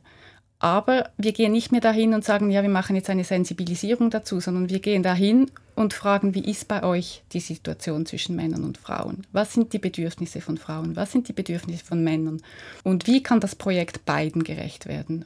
Aber 0.60 1.10
wir 1.18 1.34
gehen 1.34 1.52
nicht 1.52 1.72
mehr 1.72 1.82
dahin 1.82 2.14
und 2.14 2.24
sagen, 2.24 2.52
ja, 2.52 2.62
wir 2.62 2.70
machen 2.70 2.96
jetzt 2.96 3.10
eine 3.10 3.24
Sensibilisierung 3.24 4.12
dazu, 4.12 4.40
sondern 4.40 4.70
wir 4.70 4.80
gehen 4.80 5.02
dahin 5.02 5.50
und 5.76 5.94
fragen, 5.94 6.36
wie 6.36 6.44
ist 6.50 6.68
bei 6.68 6.84
euch 6.84 7.24
die 7.32 7.40
Situation 7.40 8.06
zwischen 8.06 8.36
Männern 8.36 8.64
und 8.64 8.78
Frauen? 8.78 9.26
Was 9.32 9.54
sind 9.54 9.74
die 9.74 9.80
Bedürfnisse 9.80 10.42
von 10.42 10.58
Frauen? 10.58 10.96
Was 10.96 11.12
sind 11.12 11.28
die 11.28 11.34
Bedürfnisse 11.34 11.84
von 11.84 12.04
Männern? 12.04 12.42
Und 12.84 13.08
wie 13.08 13.24
kann 13.24 13.40
das 13.40 13.56
Projekt 13.56 14.06
beiden 14.06 14.44
gerecht 14.44 14.86
werden? 14.86 15.26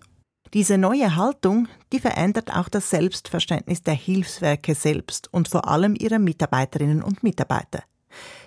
Diese 0.53 0.77
neue 0.77 1.15
Haltung, 1.15 1.67
die 1.91 1.99
verändert 1.99 2.55
auch 2.55 2.69
das 2.69 2.89
Selbstverständnis 2.89 3.81
der 3.81 3.93
Hilfswerke 3.93 4.75
selbst 4.75 5.31
und 5.33 5.49
vor 5.49 5.67
allem 5.67 5.95
ihrer 5.95 6.19
Mitarbeiterinnen 6.19 7.03
und 7.03 7.21
Mitarbeiter. 7.21 7.83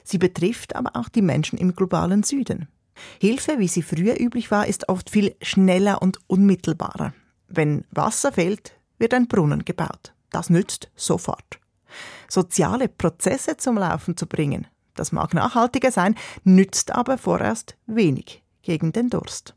Sie 0.02 0.18
betrifft 0.18 0.74
aber 0.74 0.96
auch 0.96 1.08
die 1.08 1.22
Menschen 1.22 1.58
im 1.58 1.74
globalen 1.74 2.22
Süden. 2.22 2.68
Hilfe, 3.20 3.58
wie 3.58 3.68
sie 3.68 3.82
früher 3.82 4.18
üblich 4.18 4.50
war, 4.50 4.66
ist 4.66 4.88
oft 4.88 5.10
viel 5.10 5.36
schneller 5.42 6.02
und 6.02 6.18
unmittelbarer. 6.26 7.12
Wenn 7.48 7.84
Wasser 7.90 8.32
fehlt, 8.32 8.72
wird 8.98 9.14
ein 9.14 9.28
Brunnen 9.28 9.64
gebaut. 9.64 10.12
Das 10.30 10.50
nützt 10.50 10.90
sofort. 10.96 11.59
Soziale 12.28 12.88
Prozesse 12.88 13.56
zum 13.56 13.76
Laufen 13.78 14.16
zu 14.16 14.26
bringen, 14.26 14.66
das 14.94 15.12
mag 15.12 15.34
nachhaltiger 15.34 15.90
sein, 15.90 16.14
nützt 16.44 16.92
aber 16.92 17.18
vorerst 17.18 17.76
wenig 17.86 18.42
gegen 18.62 18.92
den 18.92 19.08
Durst. 19.08 19.54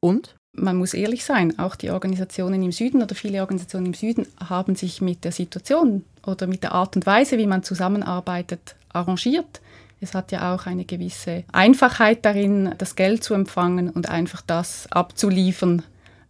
Und? 0.00 0.36
Man 0.56 0.76
muss 0.76 0.94
ehrlich 0.94 1.24
sein, 1.24 1.58
auch 1.58 1.74
die 1.74 1.90
Organisationen 1.90 2.62
im 2.62 2.70
Süden 2.70 3.02
oder 3.02 3.14
viele 3.16 3.40
Organisationen 3.40 3.86
im 3.86 3.94
Süden 3.94 4.26
haben 4.48 4.76
sich 4.76 5.00
mit 5.00 5.24
der 5.24 5.32
Situation 5.32 6.04
oder 6.24 6.46
mit 6.46 6.62
der 6.62 6.72
Art 6.72 6.94
und 6.94 7.06
Weise, 7.06 7.38
wie 7.38 7.46
man 7.46 7.64
zusammenarbeitet, 7.64 8.76
arrangiert. 8.90 9.60
Es 10.00 10.14
hat 10.14 10.32
ja 10.32 10.54
auch 10.54 10.66
eine 10.66 10.84
gewisse 10.84 11.44
Einfachheit 11.52 12.24
darin, 12.24 12.74
das 12.78 12.94
Geld 12.94 13.24
zu 13.24 13.34
empfangen 13.34 13.90
und 13.90 14.08
einfach 14.08 14.42
das 14.42 14.86
abzuliefern, 14.92 15.82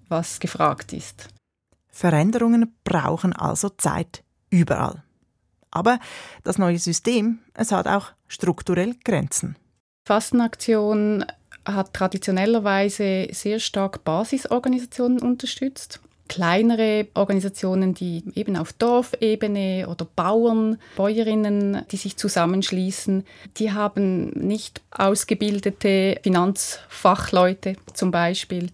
was 0.09 0.41
gefragt 0.41 0.93
ist. 0.93 1.29
Veränderungen 1.89 2.75
brauchen 2.83 3.33
also 3.33 3.69
Zeit 3.69 4.25
überall. 4.51 5.04
Aber 5.75 5.99
das 6.45 6.57
neue 6.57 6.79
System, 6.79 7.41
es 7.53 7.73
hat 7.73 7.87
auch 7.87 8.13
strukturell 8.27 8.95
Grenzen. 9.05 9.57
Fastenaktion 10.07 11.27
hat 11.67 11.93
traditionellerweise 11.93 13.29
sehr 13.33 13.59
stark 13.59 14.05
Basisorganisationen 14.05 15.21
unterstützt 15.21 16.01
kleinere 16.29 17.07
Organisationen, 17.15 17.95
die 17.95 18.25
eben 18.35 18.57
auf 18.57 18.73
Dorfebene 18.73 19.87
oder 19.89 20.07
Bauern, 20.17 20.79
Bäuerinnen, 20.97 21.85
die 21.91 21.97
sich 21.97 22.17
zusammenschließen, 22.17 23.25
die 23.57 23.73
haben 23.73 24.31
nicht 24.31 24.81
ausgebildete 24.91 26.19
Finanzfachleute 26.23 27.77
zum 27.93 28.11
Beispiel, 28.11 28.71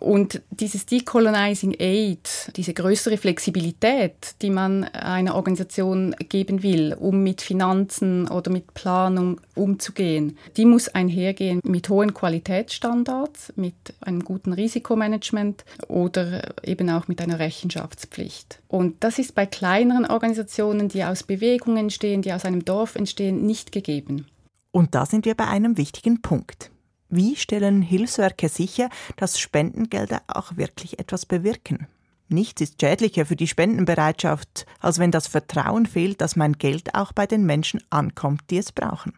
und 0.00 0.42
dieses 0.50 0.86
Decolonizing 0.86 1.76
Aid, 1.78 2.50
diese 2.56 2.74
größere 2.74 3.16
Flexibilität, 3.16 4.34
die 4.42 4.50
man 4.50 4.84
einer 4.84 5.36
Organisation 5.36 6.14
geben 6.28 6.62
will, 6.62 6.94
um 6.98 7.22
mit 7.22 7.42
Finanzen 7.42 8.28
oder 8.28 8.50
mit 8.50 8.74
Planung 8.74 9.40
umzugehen, 9.54 10.36
die 10.56 10.66
muss 10.66 10.88
einhergehen 10.88 11.60
mit 11.64 11.88
hohen 11.88 12.12
Qualitätsstandards, 12.12 13.52
mit 13.56 13.74
einem 14.00 14.24
guten 14.24 14.52
Risikomanagement 14.52 15.64
oder 15.86 16.54
eben 16.64 16.90
auch 16.90 17.06
mit 17.06 17.20
einer 17.20 17.38
Rechenschaftspflicht. 17.38 18.60
Und 18.66 19.04
das 19.04 19.18
ist 19.20 19.34
bei 19.34 19.46
kleineren 19.46 20.06
Organisationen, 20.06 20.88
die 20.88 21.04
aus 21.04 21.22
Bewegungen 21.22 21.76
entstehen, 21.76 22.22
die 22.22 22.32
aus 22.32 22.44
einem 22.44 22.64
Dorf 22.64 22.96
entstehen, 22.96 23.46
nicht 23.46 23.70
gegeben. 23.70 24.26
Und 24.72 24.96
da 24.96 25.06
sind 25.06 25.24
wir 25.24 25.36
bei 25.36 25.46
einem 25.46 25.76
wichtigen 25.76 26.20
Punkt. 26.20 26.70
Wie 27.16 27.36
stellen 27.36 27.80
Hilfswerke 27.80 28.48
sicher, 28.48 28.88
dass 29.14 29.38
Spendengelder 29.38 30.22
auch 30.26 30.56
wirklich 30.56 30.98
etwas 30.98 31.26
bewirken? 31.26 31.86
Nichts 32.28 32.60
ist 32.60 32.80
schädlicher 32.80 33.24
für 33.24 33.36
die 33.36 33.46
Spendenbereitschaft, 33.46 34.66
als 34.80 34.98
wenn 34.98 35.12
das 35.12 35.28
Vertrauen 35.28 35.86
fehlt, 35.86 36.20
dass 36.20 36.34
mein 36.34 36.54
Geld 36.54 36.96
auch 36.96 37.12
bei 37.12 37.28
den 37.28 37.46
Menschen 37.46 37.80
ankommt, 37.88 38.40
die 38.50 38.58
es 38.58 38.72
brauchen. 38.72 39.12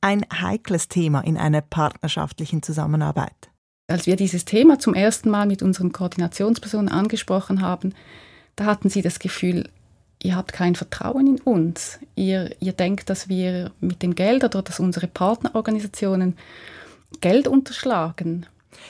Ein 0.00 0.26
heikles 0.32 0.88
Thema 0.88 1.20
in 1.20 1.36
einer 1.36 1.60
partnerschaftlichen 1.60 2.60
Zusammenarbeit. 2.64 3.50
Als 3.86 4.08
wir 4.08 4.16
dieses 4.16 4.44
Thema 4.44 4.80
zum 4.80 4.94
ersten 4.94 5.30
Mal 5.30 5.46
mit 5.46 5.62
unseren 5.62 5.92
Koordinationspersonen 5.92 6.88
angesprochen 6.88 7.60
haben, 7.60 7.94
da 8.56 8.64
hatten 8.64 8.90
sie 8.90 9.02
das 9.02 9.20
Gefühl, 9.20 9.70
ihr 10.20 10.34
habt 10.34 10.52
kein 10.52 10.74
Vertrauen 10.74 11.36
in 11.36 11.40
uns. 11.40 12.00
Ihr, 12.16 12.50
ihr 12.58 12.72
denkt, 12.72 13.10
dass 13.10 13.28
wir 13.28 13.70
mit 13.80 14.02
dem 14.02 14.16
Geld 14.16 14.42
oder 14.42 14.60
dass 14.60 14.80
unsere 14.80 15.06
Partnerorganisationen 15.06 16.34
Geld 17.20 17.48
unterschlagen. 17.48 18.46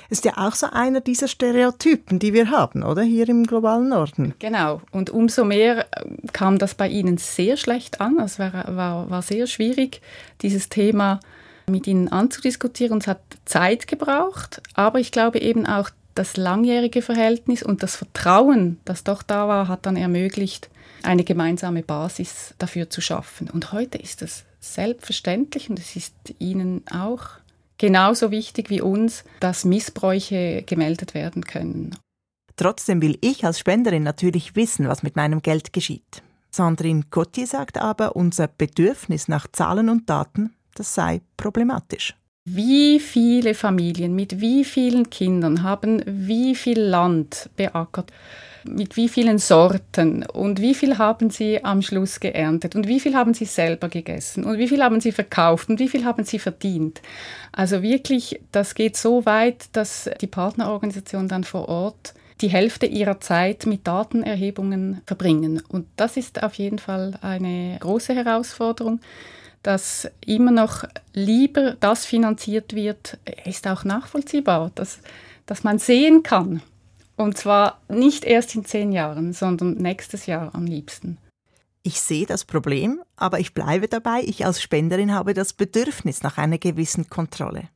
Ist 0.09 0.25
ja 0.25 0.33
auch 0.37 0.55
so 0.55 0.67
einer 0.71 1.01
dieser 1.01 1.29
Stereotypen, 1.29 2.19
die 2.19 2.33
wir 2.33 2.51
haben, 2.51 2.83
oder? 2.83 3.03
Hier 3.03 3.29
im 3.29 3.47
globalen 3.47 3.89
Norden. 3.89 4.35
Genau. 4.39 4.81
Und 4.91 5.11
umso 5.11 5.45
mehr 5.45 5.87
äh, 5.93 6.05
kam 6.33 6.59
das 6.59 6.75
bei 6.75 6.89
Ihnen 6.89 7.19
sehr 7.19 7.57
schlecht 7.57 8.01
an. 8.01 8.19
Es 8.19 8.39
war, 8.39 8.53
war, 8.77 9.11
war 9.11 9.23
sehr 9.23 9.47
schwierig, 9.47 10.01
dieses 10.43 10.69
Thema 10.69 11.21
mit 11.69 11.87
Ihnen 11.87 12.09
anzudiskutieren. 12.09 12.99
Es 12.99 13.07
hat 13.07 13.21
Zeit 13.45 13.89
gebraucht, 13.89 14.63
aber 14.75 15.01
ich 15.01 15.13
glaube 15.13 15.41
eben 15.41 15.67
auch 15.67 15.91
das 16.15 16.37
langjährige 16.37 17.03
Verhältnis 17.03 17.63
und 17.63 17.83
das 17.83 17.97
Vertrauen, 17.97 18.79
das 18.85 19.05
doch 19.05 19.23
da 19.23 19.49
war, 19.49 19.69
hat 19.69 19.87
dann 19.87 19.97
ermöglicht, 19.97 20.71
eine 21.03 21.25
gemeinsame 21.25 21.83
Basis 21.83 22.55
dafür 22.59 22.89
zu 22.89 23.01
schaffen. 23.01 23.51
Und 23.51 23.73
heute 23.73 23.99
ist 23.99 24.23
es 24.23 24.45
selbstverständlich 24.61 25.69
und 25.69 25.79
es 25.79 25.95
ist 25.95 26.15
Ihnen 26.39 26.83
auch 26.91 27.29
genauso 27.79 28.31
wichtig 28.31 28.71
wie 28.71 28.81
uns, 28.81 29.25
dass 29.41 29.65
Missbräuche 29.65 30.63
gemeldet 30.67 31.15
werden 31.15 31.45
können. 31.45 31.97
Trotzdem 32.57 33.03
will 33.03 33.19
ich 33.21 33.45
als 33.45 33.59
Spenderin 33.59 34.03
natürlich 34.03 34.57
wissen, 34.57 34.89
was 34.89 35.03
mit 35.03 35.17
meinem 35.17 35.43
Geld 35.43 35.73
geschieht. 35.73 36.23
Sandrine 36.51 37.03
Cotti 37.11 37.45
sagt 37.45 37.79
aber, 37.79 38.17
unser 38.17 38.49
Bedürfnis 38.49 39.29
nach 39.29 39.47
Zahlen 39.53 39.91
und 39.91 40.09
Daten, 40.09 40.55
das 40.75 40.95
sei 40.95 41.21
problematisch. 41.37 42.15
Wie 42.49 43.01
viele 43.01 43.55
Familien 43.55 44.15
mit 44.15 44.41
wie 44.41 44.65
vielen 44.65 45.11
Kindern 45.11 45.63
haben 45.63 46.03
wie 46.07 46.55
viel 46.55 46.81
Land 46.81 47.51
beackert? 47.57 48.13
Mit 48.69 48.97
wie 48.97 49.09
vielen 49.09 49.39
Sorten 49.39 50.25
und 50.25 50.61
wie 50.61 50.75
viel 50.75 50.99
haben 50.99 51.31
sie 51.31 51.65
am 51.65 51.83
Schluss 51.83 52.21
geerntet 52.21 52.77
und 52.77 52.89
wie 52.89 53.01
viel 53.01 53.15
haben 53.15 53.35
sie 53.35 53.45
selber 53.45 53.89
gegessen 53.89 54.45
und 54.45 54.59
wie 54.59 54.69
viel 54.69 54.83
haben 54.83 55.01
sie 55.01 55.13
verkauft 55.13 55.69
und 55.69 55.79
wie 55.79 55.89
viel 55.89 56.05
haben 56.05 56.25
sie 56.25 56.39
verdient. 56.39 57.03
Also 57.53 57.83
wirklich, 57.83 58.41
das 58.53 58.75
geht 58.75 58.97
so 58.97 59.27
weit, 59.27 59.67
dass 59.73 60.11
die 60.21 60.27
Partnerorganisation 60.27 61.29
dann 61.29 61.45
vor 61.45 61.69
Ort 61.69 62.15
die 62.41 62.49
Hälfte 62.49 62.87
ihrer 62.87 63.21
Zeit 63.21 63.65
mit 63.65 63.87
Datenerhebungen 63.87 65.01
verbringen. 65.07 65.63
Und 65.69 65.87
das 65.97 66.19
ist 66.19 66.43
auf 66.43 66.55
jeden 66.55 66.79
Fall 66.79 67.19
eine 67.23 67.79
große 67.81 68.15
Herausforderung 68.15 69.01
dass 69.67 70.09
immer 70.25 70.53
noch 70.53 70.85
lieber 71.13 71.75
das 71.81 72.07
finanziert 72.07 72.77
wird, 72.77 73.19
ist 73.45 73.67
auch 73.67 73.83
nachvollziehbar, 73.83 74.71
dass, 74.77 75.01
dass 75.45 75.65
man 75.65 75.81
sehen 75.81 76.23
kann, 76.23 76.63
und 77.17 77.37
zwar 77.37 77.81
nicht 77.89 78.25
erst 78.25 78.55
in 78.55 78.65
zehn 78.65 78.93
Jahren, 78.93 79.33
sondern 79.33 79.75
nächstes 79.75 80.27
Jahr 80.27 80.55
am 80.55 80.67
liebsten. 80.67 81.19
Ich 81.83 82.01
sehe 82.01 82.27
das 82.27 82.45
Problem, 82.45 83.01
aber 83.17 83.39
ich 83.39 83.55
bleibe 83.55 83.89
dabei, 83.89 84.23
ich 84.25 84.45
als 84.45 84.61
Spenderin 84.61 85.15
habe 85.15 85.35
das 85.35 85.53
Bedürfnis 85.53 86.23
nach 86.23 86.37
einer 86.37 86.59
gewissen 86.59 87.09
Kontrolle. 87.09 87.69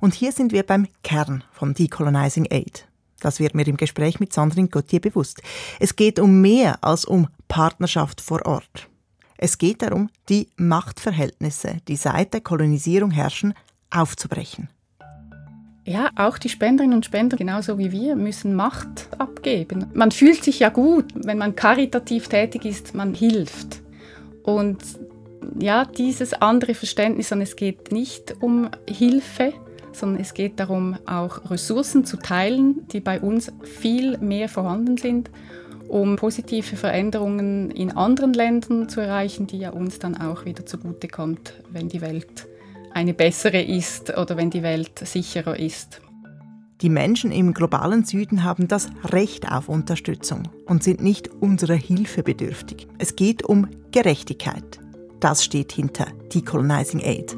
Und 0.00 0.14
hier 0.14 0.32
sind 0.32 0.52
wir 0.52 0.62
beim 0.62 0.88
Kern 1.02 1.42
von 1.50 1.74
Decolonizing 1.74 2.46
Aid. 2.50 2.86
Das 3.20 3.40
wird 3.40 3.54
mir 3.54 3.66
im 3.66 3.78
Gespräch 3.78 4.20
mit 4.20 4.34
Sandrine 4.34 4.68
Gauthier 4.68 5.00
bewusst. 5.00 5.42
Es 5.80 5.96
geht 5.96 6.18
um 6.18 6.42
mehr 6.42 6.84
als 6.84 7.06
um 7.06 7.28
Partnerschaft 7.48 8.20
vor 8.20 8.44
Ort. 8.44 8.90
Es 9.38 9.56
geht 9.56 9.80
darum, 9.80 10.10
die 10.28 10.50
Machtverhältnisse, 10.56 11.78
die 11.88 11.96
seit 11.96 12.34
der 12.34 12.42
Kolonisierung 12.42 13.10
herrschen, 13.10 13.54
aufzubrechen. 13.90 14.68
Ja, 15.86 16.10
auch 16.16 16.38
die 16.38 16.48
Spenderinnen 16.48 16.96
und 16.96 17.04
Spender, 17.04 17.36
genauso 17.36 17.78
wie 17.78 17.92
wir, 17.92 18.16
müssen 18.16 18.54
Macht 18.54 19.08
abgeben. 19.18 19.86
Man 19.92 20.12
fühlt 20.12 20.42
sich 20.42 20.60
ja 20.60 20.70
gut, 20.70 21.04
wenn 21.14 21.36
man 21.36 21.56
karitativ 21.56 22.28
tätig 22.28 22.64
ist, 22.64 22.94
man 22.94 23.12
hilft. 23.12 23.82
Und 24.42 24.78
ja, 25.58 25.84
dieses 25.84 26.32
andere 26.32 26.72
Verständnis, 26.72 27.32
und 27.32 27.42
es 27.42 27.54
geht 27.54 27.92
nicht 27.92 28.34
um 28.40 28.70
Hilfe, 28.88 29.52
sondern 29.92 30.22
es 30.22 30.32
geht 30.32 30.58
darum, 30.58 30.96
auch 31.04 31.50
Ressourcen 31.50 32.06
zu 32.06 32.16
teilen, 32.16 32.88
die 32.88 33.00
bei 33.00 33.20
uns 33.20 33.52
viel 33.62 34.16
mehr 34.18 34.48
vorhanden 34.48 34.96
sind, 34.96 35.30
um 35.86 36.16
positive 36.16 36.76
Veränderungen 36.76 37.70
in 37.70 37.92
anderen 37.92 38.32
Ländern 38.32 38.88
zu 38.88 39.02
erreichen, 39.02 39.46
die 39.46 39.58
ja 39.58 39.70
uns 39.70 39.98
dann 39.98 40.16
auch 40.16 40.46
wieder 40.46 40.64
zugutekommt, 40.64 41.52
wenn 41.70 41.90
die 41.90 42.00
Welt 42.00 42.46
eine 42.94 43.14
bessere 43.14 43.60
ist 43.60 44.16
oder 44.16 44.36
wenn 44.36 44.50
die 44.50 44.62
Welt 44.62 44.98
sicherer 45.00 45.58
ist. 45.58 46.00
Die 46.80 46.88
Menschen 46.88 47.32
im 47.32 47.54
globalen 47.54 48.04
Süden 48.04 48.44
haben 48.44 48.68
das 48.68 48.88
Recht 49.04 49.50
auf 49.50 49.68
Unterstützung 49.68 50.48
und 50.66 50.82
sind 50.82 51.02
nicht 51.02 51.28
unserer 51.28 51.74
Hilfe 51.74 52.22
bedürftig. 52.22 52.88
Es 52.98 53.16
geht 53.16 53.44
um 53.44 53.68
Gerechtigkeit. 53.92 54.80
Das 55.20 55.44
steht 55.44 55.72
hinter 55.72 56.06
Decolonizing 56.34 57.00
Aid. 57.00 57.36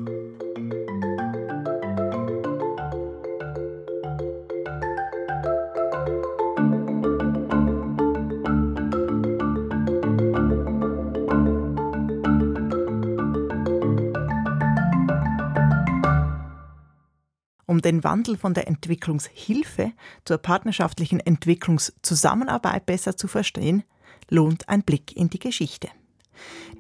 Um 17.76 17.83
den 17.83 18.04
Wandel 18.04 18.38
von 18.38 18.54
der 18.54 18.68
Entwicklungshilfe 18.68 19.92
zur 20.25 20.38
partnerschaftlichen 20.38 21.21
Entwicklungszusammenarbeit 21.21 22.87
besser 22.87 23.18
zu 23.18 23.28
verstehen, 23.28 23.83
lohnt 24.30 24.66
ein 24.71 24.83
Blick 24.83 25.14
in 25.14 25.28
die 25.28 25.38
Geschichte. 25.38 25.88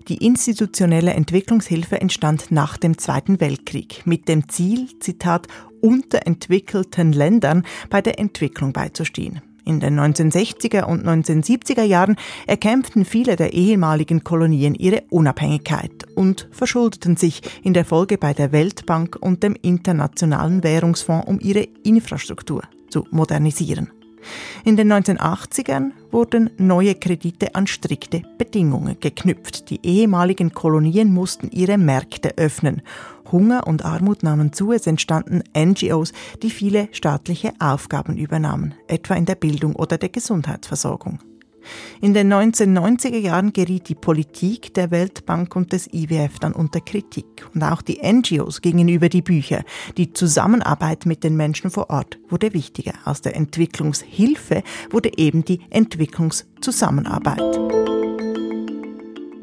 Die 0.08 0.24
institutionelle 0.24 1.12
Entwicklungshilfe 1.12 2.00
entstand 2.00 2.50
nach 2.50 2.78
dem 2.78 2.96
Zweiten 2.96 3.40
Weltkrieg 3.40 4.06
mit 4.06 4.26
dem 4.26 4.48
Ziel, 4.48 4.88
Zitat, 5.00 5.48
unterentwickelten 5.82 7.12
Ländern 7.12 7.66
bei 7.90 8.00
der 8.00 8.18
Entwicklung 8.18 8.72
beizustehen. 8.72 9.42
In 9.66 9.80
den 9.80 9.98
1960er 9.98 10.84
und 10.84 11.04
1970er 11.04 11.82
Jahren 11.82 12.14
erkämpften 12.46 13.04
viele 13.04 13.34
der 13.34 13.52
ehemaligen 13.52 14.22
Kolonien 14.22 14.76
ihre 14.76 15.02
Unabhängigkeit 15.10 16.06
und 16.14 16.48
verschuldeten 16.52 17.16
sich 17.16 17.42
in 17.64 17.74
der 17.74 17.84
Folge 17.84 18.16
bei 18.16 18.32
der 18.32 18.52
Weltbank 18.52 19.18
und 19.20 19.42
dem 19.42 19.56
Internationalen 19.60 20.62
Währungsfonds, 20.62 21.26
um 21.26 21.40
ihre 21.40 21.66
Infrastruktur 21.82 22.62
zu 22.90 23.08
modernisieren. 23.10 23.90
In 24.64 24.76
den 24.76 24.92
1980ern 24.92 25.92
wurden 26.10 26.50
neue 26.58 26.94
Kredite 26.94 27.54
an 27.54 27.66
strikte 27.66 28.22
Bedingungen 28.38 28.96
geknüpft. 29.00 29.70
Die 29.70 29.80
ehemaligen 29.84 30.52
Kolonien 30.52 31.12
mussten 31.12 31.50
ihre 31.50 31.78
Märkte 31.78 32.36
öffnen. 32.36 32.82
Hunger 33.30 33.66
und 33.66 33.84
Armut 33.84 34.22
nahmen 34.22 34.52
zu, 34.52 34.72
es 34.72 34.86
entstanden 34.86 35.42
NGOs, 35.56 36.12
die 36.42 36.50
viele 36.50 36.88
staatliche 36.92 37.52
Aufgaben 37.58 38.16
übernahmen, 38.16 38.74
etwa 38.86 39.14
in 39.14 39.26
der 39.26 39.34
Bildung 39.34 39.74
oder 39.74 39.98
der 39.98 40.08
Gesundheitsversorgung. 40.08 41.18
In 42.00 42.14
den 42.14 42.32
1990er 42.32 43.18
Jahren 43.18 43.52
geriet 43.52 43.88
die 43.88 43.94
Politik 43.94 44.74
der 44.74 44.90
Weltbank 44.90 45.54
und 45.56 45.72
des 45.72 45.92
IWF 45.92 46.38
dann 46.38 46.52
unter 46.52 46.80
Kritik. 46.80 47.46
Und 47.54 47.62
auch 47.62 47.82
die 47.82 48.00
NGOs 48.02 48.60
gingen 48.60 48.88
über 48.88 49.08
die 49.08 49.22
Bücher. 49.22 49.64
Die 49.96 50.12
Zusammenarbeit 50.12 51.06
mit 51.06 51.24
den 51.24 51.36
Menschen 51.36 51.70
vor 51.70 51.90
Ort 51.90 52.18
wurde 52.28 52.52
wichtiger. 52.52 52.94
Aus 53.04 53.20
der 53.22 53.36
Entwicklungshilfe 53.36 54.62
wurde 54.90 55.16
eben 55.16 55.44
die 55.44 55.60
Entwicklungszusammenarbeit. 55.70 57.42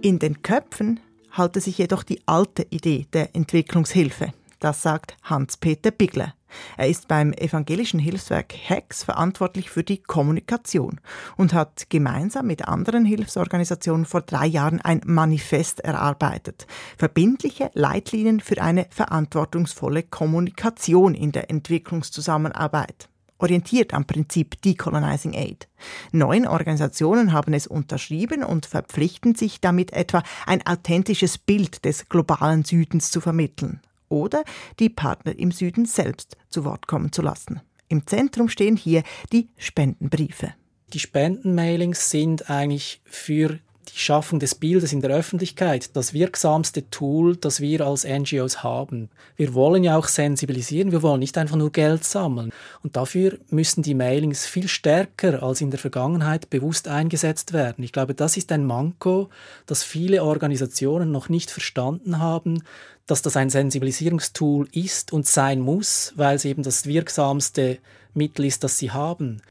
In 0.01 0.19
den 0.19 0.41
Köpfen 0.41 0.99
halte 1.31 1.61
sich 1.61 1.77
jedoch 1.77 2.03
die 2.03 2.19
alte 2.25 2.67
Idee 2.69 3.07
der 3.13 3.35
Entwicklungshilfe. 3.35 4.33
Das 4.63 4.81
sagt 4.81 5.17
Hans-Peter 5.23 5.91
Bigler. 5.91 6.35
Er 6.77 6.87
ist 6.87 7.09
beim 7.09 7.33
evangelischen 7.33 7.99
Hilfswerk 7.99 8.53
HEX 8.53 9.03
verantwortlich 9.03 9.69
für 9.69 9.83
die 9.83 10.01
Kommunikation 10.01 11.01
und 11.35 11.51
hat 11.51 11.89
gemeinsam 11.89 12.47
mit 12.47 12.65
anderen 12.65 13.03
Hilfsorganisationen 13.03 14.05
vor 14.05 14.21
drei 14.21 14.45
Jahren 14.45 14.79
ein 14.79 15.01
Manifest 15.03 15.81
erarbeitet. 15.81 16.65
Verbindliche 16.97 17.71
Leitlinien 17.73 18.39
für 18.39 18.61
eine 18.61 18.87
verantwortungsvolle 18.89 20.03
Kommunikation 20.03 21.13
in 21.13 21.33
der 21.33 21.49
Entwicklungszusammenarbeit 21.49 23.09
orientiert 23.39 23.93
am 23.93 24.05
Prinzip 24.05 24.61
Decolonizing 24.61 25.33
Aid. 25.33 25.67
Neun 26.13 26.47
Organisationen 26.47 27.33
haben 27.33 27.53
es 27.53 27.67
unterschrieben 27.67 28.45
und 28.45 28.65
verpflichten 28.65 29.35
sich 29.35 29.59
damit 29.59 29.91
etwa 29.91 30.23
ein 30.45 30.65
authentisches 30.65 31.37
Bild 31.37 31.83
des 31.83 32.07
globalen 32.07 32.63
Südens 32.63 33.11
zu 33.11 33.19
vermitteln 33.19 33.81
oder 34.13 34.43
die 34.79 34.89
Partner 34.89 35.37
im 35.37 35.51
Süden 35.51 35.85
selbst 35.85 36.37
zu 36.49 36.63
Wort 36.63 36.87
kommen 36.87 37.11
zu 37.11 37.21
lassen. 37.21 37.61
Im 37.89 38.05
Zentrum 38.05 38.47
stehen 38.47 38.77
hier 38.77 39.03
die 39.31 39.49
Spendenbriefe. 39.57 40.53
Die 40.93 40.99
Spendenmailings 40.99 42.11
sind 42.11 42.49
eigentlich 42.49 43.01
für 43.05 43.59
die 43.89 43.99
Schaffung 43.99 44.39
des 44.39 44.55
Bildes 44.55 44.93
in 44.93 45.01
der 45.01 45.11
Öffentlichkeit 45.11 45.95
das 45.95 46.13
wirksamste 46.13 46.89
Tool, 46.89 47.35
das 47.35 47.59
wir 47.59 47.81
als 47.81 48.05
NGOs 48.05 48.63
haben. 48.63 49.09
Wir 49.35 49.53
wollen 49.53 49.83
ja 49.83 49.97
auch 49.97 50.07
sensibilisieren, 50.07 50.91
wir 50.91 51.01
wollen 51.01 51.19
nicht 51.19 51.37
einfach 51.37 51.55
nur 51.55 51.71
Geld 51.71 52.03
sammeln. 52.03 52.51
Und 52.81 52.95
dafür 52.95 53.37
müssen 53.49 53.83
die 53.83 53.93
Mailings 53.93 54.45
viel 54.45 54.67
stärker 54.67 55.43
als 55.43 55.61
in 55.61 55.71
der 55.71 55.79
Vergangenheit 55.79 56.49
bewusst 56.49 56.87
eingesetzt 56.87 57.53
werden. 57.53 57.83
Ich 57.83 57.91
glaube, 57.91 58.13
das 58.13 58.37
ist 58.37 58.51
ein 58.51 58.65
Manko, 58.65 59.29
das 59.65 59.83
viele 59.83 60.23
Organisationen 60.23 61.11
noch 61.11 61.29
nicht 61.29 61.51
verstanden 61.51 62.19
haben, 62.19 62.63
dass 63.05 63.21
das 63.21 63.35
ein 63.35 63.49
Sensibilisierungstool 63.49 64.67
ist 64.71 65.11
und 65.11 65.27
sein 65.27 65.59
muss, 65.59 66.13
weil 66.15 66.35
es 66.35 66.45
eben 66.45 66.63
das 66.63 66.85
wirksamste 66.85 67.79
Mittel 68.13 68.45
ist, 68.45 68.63
das 68.63 68.77
sie 68.77 68.91
haben. 68.91 69.41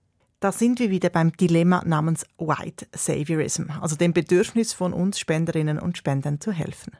Da 0.42 0.50
sind 0.50 0.80
wir 0.80 0.90
wieder 0.90 1.08
beim 1.08 1.30
Dilemma 1.30 1.84
namens 1.86 2.26
White 2.36 2.88
Saviorism, 2.92 3.70
also 3.80 3.94
dem 3.94 4.12
Bedürfnis 4.12 4.72
von 4.72 4.92
uns 4.92 5.20
Spenderinnen 5.20 5.78
und 5.78 5.96
Spendern 5.96 6.40
zu 6.40 6.50
helfen. 6.50 6.94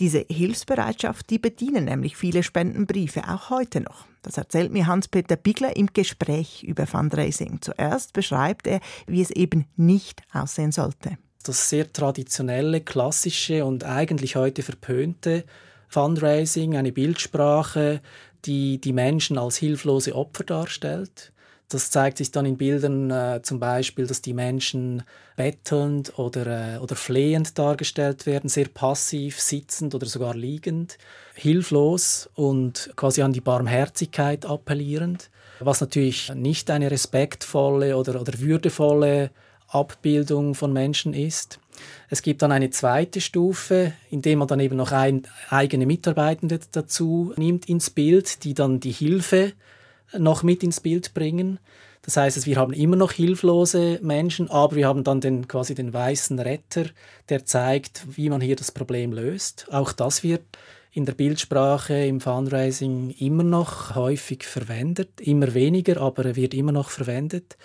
Diese 0.00 0.26
Hilfsbereitschaft, 0.28 1.30
die 1.30 1.38
bedienen 1.38 1.84
nämlich 1.84 2.16
viele 2.16 2.42
Spendenbriefe 2.42 3.28
auch 3.28 3.48
heute 3.48 3.80
noch. 3.80 4.06
Das 4.22 4.38
erzählt 4.38 4.72
mir 4.72 4.88
Hans-Peter 4.88 5.36
Bigler 5.36 5.76
im 5.76 5.86
Gespräch 5.92 6.64
über 6.64 6.88
Fundraising. 6.88 7.58
Zuerst 7.60 8.12
beschreibt 8.12 8.66
er, 8.66 8.80
wie 9.06 9.22
es 9.22 9.30
eben 9.30 9.66
nicht 9.76 10.22
aussehen 10.32 10.72
sollte. 10.72 11.16
Das 11.44 11.70
sehr 11.70 11.92
traditionelle, 11.92 12.80
klassische 12.80 13.64
und 13.64 13.84
eigentlich 13.84 14.34
heute 14.34 14.64
verpönte 14.64 15.44
Fundraising, 15.86 16.76
eine 16.76 16.90
Bildsprache, 16.90 18.00
die 18.46 18.80
die 18.80 18.92
Menschen 18.92 19.38
als 19.38 19.58
hilflose 19.58 20.16
Opfer 20.16 20.42
darstellt. 20.42 21.32
Das 21.70 21.88
zeigt 21.92 22.18
sich 22.18 22.32
dann 22.32 22.46
in 22.46 22.56
Bildern 22.56 23.12
äh, 23.12 23.40
zum 23.44 23.60
Beispiel, 23.60 24.04
dass 24.08 24.20
die 24.20 24.34
Menschen 24.34 25.04
bettelnd 25.36 26.18
oder, 26.18 26.74
äh, 26.74 26.78
oder 26.78 26.96
flehend 26.96 27.56
dargestellt 27.58 28.26
werden, 28.26 28.50
sehr 28.50 28.66
passiv, 28.66 29.40
sitzend 29.40 29.94
oder 29.94 30.06
sogar 30.06 30.34
liegend, 30.34 30.98
hilflos 31.34 32.28
und 32.34 32.90
quasi 32.96 33.22
an 33.22 33.32
die 33.32 33.40
Barmherzigkeit 33.40 34.44
appellierend, 34.44 35.30
was 35.60 35.80
natürlich 35.80 36.34
nicht 36.34 36.72
eine 36.72 36.90
respektvolle 36.90 37.96
oder, 37.96 38.20
oder 38.20 38.40
würdevolle 38.40 39.30
Abbildung 39.68 40.56
von 40.56 40.72
Menschen 40.72 41.14
ist. 41.14 41.60
Es 42.08 42.22
gibt 42.22 42.42
dann 42.42 42.50
eine 42.50 42.70
zweite 42.70 43.20
Stufe, 43.20 43.92
indem 44.10 44.40
man 44.40 44.48
dann 44.48 44.58
eben 44.58 44.76
noch 44.76 44.90
ein, 44.90 45.22
eigene 45.50 45.86
Mitarbeitende 45.86 46.58
dazu 46.72 47.32
nimmt 47.36 47.68
ins 47.68 47.90
Bild, 47.90 48.42
die 48.42 48.54
dann 48.54 48.80
die 48.80 48.90
Hilfe 48.90 49.52
noch 50.18 50.42
mit 50.42 50.62
ins 50.62 50.80
Bild 50.80 51.14
bringen. 51.14 51.58
Das 52.02 52.16
heißt, 52.16 52.46
wir 52.46 52.56
haben 52.56 52.72
immer 52.72 52.96
noch 52.96 53.12
hilflose 53.12 53.98
Menschen, 54.02 54.50
aber 54.50 54.76
wir 54.76 54.88
haben 54.88 55.04
dann 55.04 55.20
den, 55.20 55.48
quasi 55.48 55.74
den 55.74 55.92
weißen 55.92 56.38
Retter, 56.38 56.86
der 57.28 57.44
zeigt, 57.44 58.16
wie 58.16 58.30
man 58.30 58.40
hier 58.40 58.56
das 58.56 58.72
Problem 58.72 59.12
löst. 59.12 59.66
Auch 59.70 59.92
das 59.92 60.22
wird 60.22 60.42
in 60.92 61.04
der 61.04 61.12
Bildsprache 61.12 61.94
im 62.06 62.20
Fundraising 62.20 63.10
immer 63.18 63.44
noch 63.44 63.94
häufig 63.94 64.44
verwendet, 64.44 65.20
immer 65.20 65.54
weniger, 65.54 66.00
aber 66.00 66.36
wird 66.36 66.54
immer 66.54 66.72
noch 66.72 66.90
verwendet. 66.90 67.56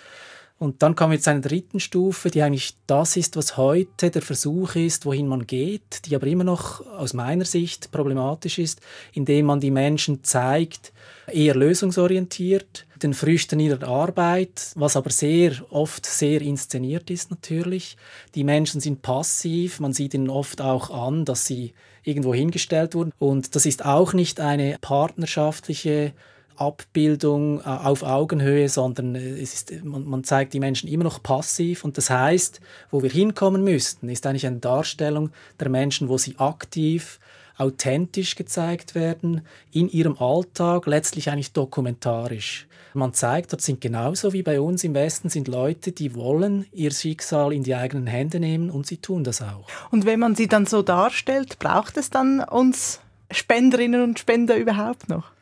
Und 0.58 0.82
dann 0.82 0.96
kommen 0.96 1.12
wir 1.12 1.20
zu 1.20 1.30
einer 1.30 1.40
dritten 1.42 1.80
Stufe, 1.80 2.30
die 2.30 2.40
eigentlich 2.40 2.76
das 2.86 3.18
ist, 3.18 3.36
was 3.36 3.58
heute 3.58 4.10
der 4.10 4.22
Versuch 4.22 4.74
ist, 4.74 5.04
wohin 5.04 5.28
man 5.28 5.46
geht, 5.46 6.06
die 6.06 6.16
aber 6.16 6.26
immer 6.26 6.44
noch 6.44 6.86
aus 6.86 7.12
meiner 7.12 7.44
Sicht 7.44 7.90
problematisch 7.90 8.58
ist, 8.58 8.80
indem 9.12 9.46
man 9.46 9.60
die 9.60 9.70
Menschen 9.70 10.24
zeigt, 10.24 10.94
eher 11.30 11.54
lösungsorientiert, 11.54 12.86
den 13.02 13.12
Früchten 13.12 13.60
ihrer 13.60 13.86
Arbeit, 13.86 14.72
was 14.76 14.96
aber 14.96 15.10
sehr 15.10 15.52
oft 15.68 16.06
sehr 16.06 16.40
inszeniert 16.40 17.10
ist 17.10 17.30
natürlich. 17.30 17.98
Die 18.34 18.44
Menschen 18.44 18.80
sind 18.80 19.02
passiv, 19.02 19.80
man 19.80 19.92
sieht 19.92 20.14
ihnen 20.14 20.30
oft 20.30 20.62
auch 20.62 20.88
an, 20.88 21.26
dass 21.26 21.44
sie 21.44 21.74
irgendwo 22.02 22.32
hingestellt 22.32 22.94
wurden. 22.94 23.12
Und 23.18 23.54
das 23.54 23.66
ist 23.66 23.84
auch 23.84 24.14
nicht 24.14 24.40
eine 24.40 24.78
partnerschaftliche 24.80 26.14
Abbildung 26.58 27.60
äh, 27.60 27.64
auf 27.64 28.02
Augenhöhe, 28.02 28.68
sondern 28.68 29.14
äh, 29.14 29.40
es 29.40 29.54
ist, 29.54 29.84
man, 29.84 30.04
man, 30.04 30.24
zeigt 30.24 30.54
die 30.54 30.60
Menschen 30.60 30.88
immer 30.88 31.04
noch 31.04 31.22
passiv. 31.22 31.84
Und 31.84 31.96
das 31.96 32.10
heißt, 32.10 32.60
wo 32.90 33.02
wir 33.02 33.10
hinkommen 33.10 33.64
müssten, 33.64 34.08
ist 34.08 34.26
eigentlich 34.26 34.46
eine 34.46 34.58
Darstellung 34.58 35.30
der 35.60 35.68
Menschen, 35.68 36.08
wo 36.08 36.18
sie 36.18 36.36
aktiv, 36.38 37.18
authentisch 37.58 38.36
gezeigt 38.36 38.94
werden, 38.94 39.42
in 39.72 39.88
ihrem 39.88 40.18
Alltag, 40.18 40.86
letztlich 40.86 41.30
eigentlich 41.30 41.52
dokumentarisch. 41.52 42.66
Man 42.92 43.12
zeigt, 43.12 43.52
dort 43.52 43.60
sind 43.60 43.80
genauso 43.80 44.32
wie 44.32 44.42
bei 44.42 44.60
uns 44.60 44.82
im 44.82 44.94
Westen 44.94 45.28
sind 45.28 45.48
Leute, 45.48 45.92
die 45.92 46.14
wollen 46.14 46.66
ihr 46.72 46.90
Schicksal 46.90 47.52
in 47.52 47.62
die 47.62 47.74
eigenen 47.74 48.06
Hände 48.06 48.40
nehmen 48.40 48.70
und 48.70 48.86
sie 48.86 48.96
tun 48.96 49.22
das 49.22 49.42
auch. 49.42 49.66
Und 49.90 50.06
wenn 50.06 50.18
man 50.18 50.34
sie 50.34 50.48
dann 50.48 50.64
so 50.64 50.80
darstellt, 50.80 51.58
braucht 51.58 51.98
es 51.98 52.08
dann 52.08 52.40
uns 52.40 53.00
Spenderinnen 53.30 54.02
und 54.02 54.18
Spender 54.18 54.56
überhaupt 54.56 55.10
noch? 55.10 55.35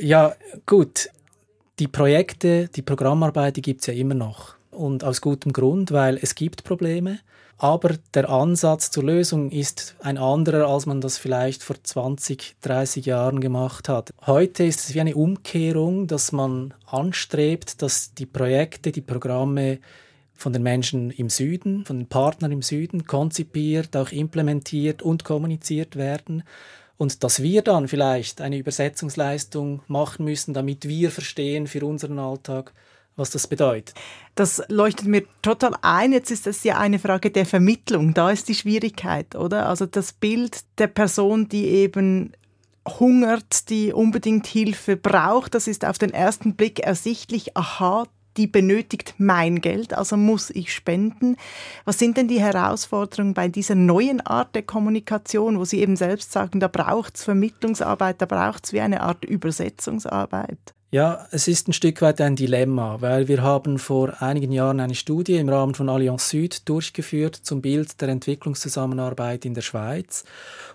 Ja, 0.00 0.34
gut. 0.66 1.08
Die 1.78 1.88
Projekte, 1.88 2.68
die 2.68 2.82
Programmarbeit, 2.82 3.56
die 3.56 3.62
gibt 3.62 3.80
es 3.80 3.88
ja 3.88 3.94
immer 3.94 4.14
noch. 4.14 4.54
Und 4.70 5.04
aus 5.04 5.20
gutem 5.20 5.52
Grund, 5.52 5.92
weil 5.92 6.18
es 6.20 6.34
gibt 6.34 6.64
Probleme. 6.64 7.18
Aber 7.56 7.94
der 8.14 8.28
Ansatz 8.28 8.90
zur 8.90 9.04
Lösung 9.04 9.50
ist 9.50 9.94
ein 10.00 10.18
anderer, 10.18 10.66
als 10.66 10.86
man 10.86 11.00
das 11.00 11.18
vielleicht 11.18 11.62
vor 11.62 11.76
20, 11.82 12.56
30 12.62 13.06
Jahren 13.06 13.40
gemacht 13.40 13.88
hat. 13.88 14.12
Heute 14.26 14.64
ist 14.64 14.80
es 14.80 14.94
wie 14.94 15.00
eine 15.00 15.14
Umkehrung, 15.14 16.06
dass 16.06 16.32
man 16.32 16.74
anstrebt, 16.86 17.80
dass 17.80 18.12
die 18.14 18.26
Projekte, 18.26 18.90
die 18.90 19.00
Programme 19.00 19.78
von 20.34 20.52
den 20.52 20.64
Menschen 20.64 21.10
im 21.10 21.30
Süden, 21.30 21.84
von 21.84 21.98
den 21.98 22.08
Partnern 22.08 22.50
im 22.50 22.62
Süden 22.62 23.06
konzipiert, 23.06 23.96
auch 23.96 24.10
implementiert 24.10 25.00
und 25.00 25.24
kommuniziert 25.24 25.94
werden. 25.94 26.42
Und 26.96 27.24
dass 27.24 27.42
wir 27.42 27.62
dann 27.62 27.88
vielleicht 27.88 28.40
eine 28.40 28.58
Übersetzungsleistung 28.58 29.82
machen 29.88 30.24
müssen, 30.24 30.54
damit 30.54 30.88
wir 30.88 31.10
verstehen 31.10 31.66
für 31.66 31.84
unseren 31.84 32.18
Alltag, 32.18 32.72
was 33.16 33.30
das 33.30 33.46
bedeutet. 33.46 33.94
Das 34.34 34.62
leuchtet 34.68 35.06
mir 35.06 35.24
total 35.42 35.76
ein. 35.82 36.12
Jetzt 36.12 36.30
ist 36.30 36.46
es 36.46 36.64
ja 36.64 36.78
eine 36.78 36.98
Frage 36.98 37.30
der 37.30 37.46
Vermittlung. 37.46 38.14
Da 38.14 38.30
ist 38.30 38.48
die 38.48 38.54
Schwierigkeit, 38.54 39.36
oder? 39.36 39.68
Also 39.68 39.86
das 39.86 40.12
Bild 40.12 40.60
der 40.78 40.88
Person, 40.88 41.48
die 41.48 41.66
eben 41.66 42.32
hungert, 42.86 43.70
die 43.70 43.92
unbedingt 43.92 44.46
Hilfe 44.46 44.96
braucht, 44.96 45.54
das 45.54 45.68
ist 45.68 45.84
auf 45.84 45.98
den 45.98 46.12
ersten 46.12 46.54
Blick 46.54 46.80
ersichtlich. 46.80 47.56
Aha, 47.56 48.06
die 48.36 48.46
benötigt 48.46 49.14
mein 49.18 49.60
Geld, 49.60 49.94
also 49.94 50.16
muss 50.16 50.50
ich 50.50 50.72
spenden. 50.74 51.36
Was 51.84 51.98
sind 51.98 52.16
denn 52.16 52.28
die 52.28 52.40
Herausforderungen 52.40 53.34
bei 53.34 53.48
dieser 53.48 53.74
neuen 53.74 54.20
Art 54.20 54.54
der 54.54 54.62
Kommunikation, 54.62 55.58
wo 55.58 55.64
Sie 55.64 55.80
eben 55.80 55.96
selbst 55.96 56.32
sagen, 56.32 56.60
da 56.60 56.68
braucht 56.68 57.16
es 57.16 57.24
Vermittlungsarbeit, 57.24 58.20
da 58.20 58.26
braucht 58.26 58.66
es 58.66 58.72
wie 58.72 58.80
eine 58.80 59.00
Art 59.02 59.24
Übersetzungsarbeit? 59.24 60.74
Ja, 60.94 61.26
es 61.32 61.48
ist 61.48 61.66
ein 61.66 61.72
Stück 61.72 62.02
weit 62.02 62.20
ein 62.20 62.36
Dilemma, 62.36 63.00
weil 63.00 63.26
wir 63.26 63.42
haben 63.42 63.80
vor 63.80 64.22
einigen 64.22 64.52
Jahren 64.52 64.78
eine 64.78 64.94
Studie 64.94 65.34
im 65.34 65.48
Rahmen 65.48 65.74
von 65.74 65.88
Allianz 65.88 66.28
Süd 66.28 66.68
durchgeführt 66.68 67.34
zum 67.34 67.60
Bild 67.60 68.00
der 68.00 68.10
Entwicklungszusammenarbeit 68.10 69.44
in 69.44 69.54
der 69.54 69.62
Schweiz. 69.62 70.22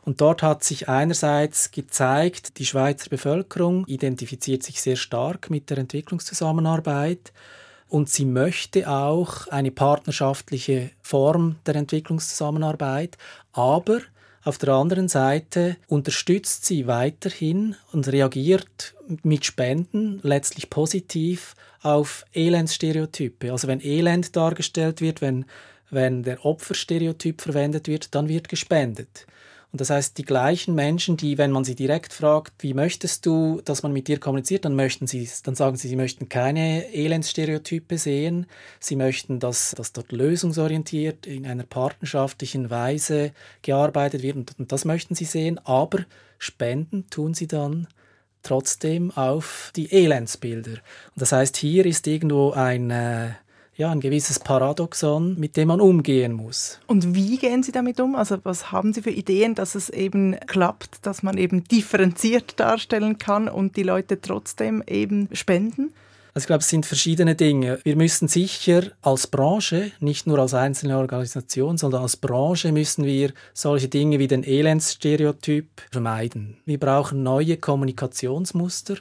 Und 0.03 0.19
dort 0.19 0.43
hat 0.43 0.61
sich 0.61 0.89
einerseits 0.89 1.71
gezeigt, 1.71 2.57
die 2.59 2.65
Schweizer 2.65 3.09
Bevölkerung 3.09 3.87
identifiziert 3.87 4.63
sich 4.63 4.81
sehr 4.81 4.97
stark 4.97 5.49
mit 5.49 5.69
der 5.69 5.77
Entwicklungszusammenarbeit 5.77 7.31
und 7.87 8.09
sie 8.09 8.25
möchte 8.25 8.89
auch 8.89 9.47
eine 9.47 9.71
partnerschaftliche 9.71 10.91
Form 11.01 11.55
der 11.65 11.77
Entwicklungszusammenarbeit, 11.77 13.17
aber 13.53 14.01
auf 14.49 14.57
der 14.57 14.73
anderen 14.73 15.07
Seite 15.07 15.77
unterstützt 15.87 16.65
sie 16.65 16.87
weiterhin 16.87 17.75
und 17.91 18.07
reagiert 18.07 18.95
mit 19.21 19.45
Spenden 19.45 20.19
letztlich 20.23 20.71
positiv 20.71 21.53
auf 21.83 22.25
Elendstereotype. 22.33 23.51
Also 23.51 23.67
wenn 23.67 23.79
Elend 23.79 24.35
dargestellt 24.35 25.01
wird, 25.01 25.21
wenn, 25.21 25.45
wenn 25.91 26.23
der 26.23 26.43
Opferstereotyp 26.45 27.41
verwendet 27.41 27.87
wird, 27.87 28.15
dann 28.15 28.27
wird 28.27 28.49
gespendet. 28.49 29.27
Und 29.71 29.81
das 29.81 29.91
heißt, 29.91 30.17
die 30.17 30.25
gleichen 30.25 30.73
Menschen, 30.73 31.15
die, 31.15 31.37
wenn 31.37 31.51
man 31.51 31.63
sie 31.63 31.75
direkt 31.75 32.11
fragt, 32.11 32.53
wie 32.63 32.73
möchtest 32.73 33.25
du, 33.27 33.61
dass 33.63 33.83
man 33.83 33.93
mit 33.93 34.07
dir 34.07 34.19
kommuniziert, 34.19 34.65
dann 34.65 34.75
möchten 34.75 35.05
sie, 35.05 35.29
dann 35.43 35.53
sagen 35.53 35.77
sie, 35.77 35.87
sie 35.87 35.95
möchten 35.95 36.27
keine 36.27 36.91
Elendsstereotype 36.91 37.99
sehen. 37.99 38.47
Sie 38.79 38.95
möchten, 38.95 39.39
dass, 39.39 39.71
dass 39.77 39.93
dort 39.93 40.11
lösungsorientiert 40.11 41.27
in 41.27 41.45
einer 41.45 41.65
partnerschaftlichen 41.65 42.71
Weise 42.71 43.31
gearbeitet 43.61 44.23
wird. 44.23 44.37
Und, 44.37 44.57
und 44.57 44.71
das 44.71 44.85
möchten 44.85 45.13
sie 45.13 45.25
sehen. 45.25 45.59
Aber 45.65 45.99
spenden 46.39 47.07
tun 47.11 47.35
sie 47.35 47.47
dann 47.47 47.87
trotzdem 48.41 49.11
auf 49.11 49.71
die 49.75 49.91
Elendsbilder. 49.91 50.71
Und 50.71 51.21
das 51.21 51.31
heißt, 51.31 51.57
hier 51.57 51.85
ist 51.85 52.07
irgendwo 52.07 52.51
ein, 52.51 52.89
äh, 52.89 53.33
ja, 53.79 53.89
ein 53.89 54.01
gewisses 54.01 54.39
Paradoxon, 54.39 55.39
mit 55.39 55.55
dem 55.55 55.69
man 55.69 55.79
umgehen 55.79 56.33
muss. 56.33 56.81
Und 56.85 57.15
wie 57.15 57.37
gehen 57.37 57.63
Sie 57.63 57.71
damit 57.71 58.01
um? 58.01 58.13
Also 58.13 58.37
was 58.43 58.73
haben 58.73 58.91
Sie 58.91 59.01
für 59.01 59.09
Ideen, 59.09 59.55
dass 59.55 59.73
es 59.73 59.89
eben 59.89 60.35
klappt, 60.47 61.05
dass 61.05 61.23
man 61.23 61.37
eben 61.37 61.63
differenziert 61.63 62.59
darstellen 62.59 63.17
kann 63.19 63.47
und 63.47 63.77
die 63.77 63.83
Leute 63.83 64.19
trotzdem 64.19 64.83
eben 64.85 65.29
spenden? 65.31 65.93
Also 66.39 66.45
ich 66.45 66.47
glaube, 66.47 66.61
es 66.61 66.69
sind 66.69 66.85
verschiedene 66.85 67.35
Dinge. 67.35 67.79
Wir 67.83 67.97
müssen 67.97 68.29
sicher 68.29 68.83
als 69.01 69.27
Branche, 69.27 69.91
nicht 69.99 70.25
nur 70.25 70.39
als 70.39 70.53
einzelne 70.53 70.97
Organisation, 70.97 71.77
sondern 71.77 72.03
als 72.03 72.15
Branche 72.15 72.71
müssen 72.71 73.03
wir 73.03 73.33
solche 73.53 73.89
Dinge 73.89 74.19
wie 74.19 74.29
den 74.29 74.45
Elendsstereotyp 74.45 75.67
vermeiden. 75.91 76.55
Wir 76.63 76.79
brauchen 76.79 77.23
neue 77.23 77.57
Kommunikationsmuster, 77.57 78.95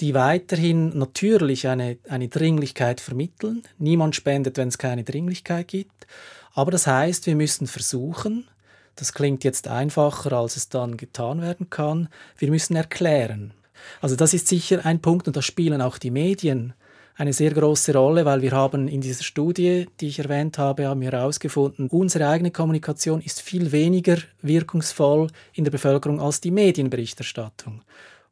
die 0.00 0.12
weiterhin 0.12 0.98
natürlich 0.98 1.66
eine, 1.66 1.96
eine 2.10 2.28
Dringlichkeit 2.28 3.00
vermitteln. 3.00 3.62
Niemand 3.78 4.14
spendet, 4.14 4.58
wenn 4.58 4.68
es 4.68 4.76
keine 4.76 5.02
Dringlichkeit 5.02 5.68
gibt. 5.68 6.06
Aber 6.52 6.72
das 6.72 6.86
heißt, 6.86 7.24
wir 7.24 7.36
müssen 7.36 7.68
versuchen, 7.68 8.48
das 8.96 9.14
klingt 9.14 9.44
jetzt 9.44 9.66
einfacher, 9.66 10.34
als 10.34 10.58
es 10.58 10.68
dann 10.68 10.98
getan 10.98 11.40
werden 11.40 11.70
kann, 11.70 12.10
wir 12.36 12.50
müssen 12.50 12.76
erklären. 12.76 13.54
Also 14.02 14.14
das 14.14 14.34
ist 14.34 14.46
sicher 14.46 14.84
ein 14.84 15.00
Punkt 15.00 15.26
und 15.26 15.36
da 15.36 15.40
spielen 15.42 15.80
auch 15.80 15.96
die 15.96 16.10
Medien 16.10 16.74
eine 17.16 17.32
sehr 17.32 17.52
große 17.52 17.92
Rolle, 17.94 18.24
weil 18.24 18.42
wir 18.42 18.52
haben 18.52 18.88
in 18.88 19.00
dieser 19.00 19.22
Studie, 19.22 19.86
die 20.00 20.08
ich 20.08 20.18
erwähnt 20.18 20.58
habe, 20.58 20.86
haben 20.86 21.00
wir 21.00 21.12
herausgefunden, 21.12 21.88
unsere 21.88 22.28
eigene 22.28 22.50
Kommunikation 22.50 23.20
ist 23.20 23.42
viel 23.42 23.72
weniger 23.72 24.16
wirkungsvoll 24.40 25.28
in 25.54 25.64
der 25.64 25.70
Bevölkerung 25.70 26.20
als 26.20 26.40
die 26.40 26.50
Medienberichterstattung. 26.50 27.82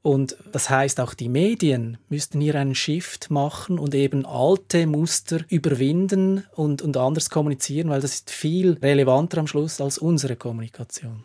Und 0.03 0.37
das 0.51 0.71
heißt, 0.71 0.99
auch 0.99 1.13
die 1.13 1.29
Medien 1.29 1.99
müssten 2.09 2.41
hier 2.41 2.55
einen 2.55 2.75
Shift 2.75 3.31
machen 3.31 3.79
und 3.79 3.95
eben 3.95 4.25
alte 4.25 4.87
Muster 4.87 5.41
überwinden 5.49 6.45
und, 6.55 6.81
und 6.81 6.97
anders 6.97 7.29
kommunizieren, 7.29 7.91
weil 7.91 8.01
das 8.01 8.15
ist 8.15 8.31
viel 8.31 8.79
relevanter 8.83 9.39
am 9.39 9.47
Schluss 9.47 9.79
als 9.81 9.99
unsere 9.99 10.37
Kommunikation. 10.37 11.25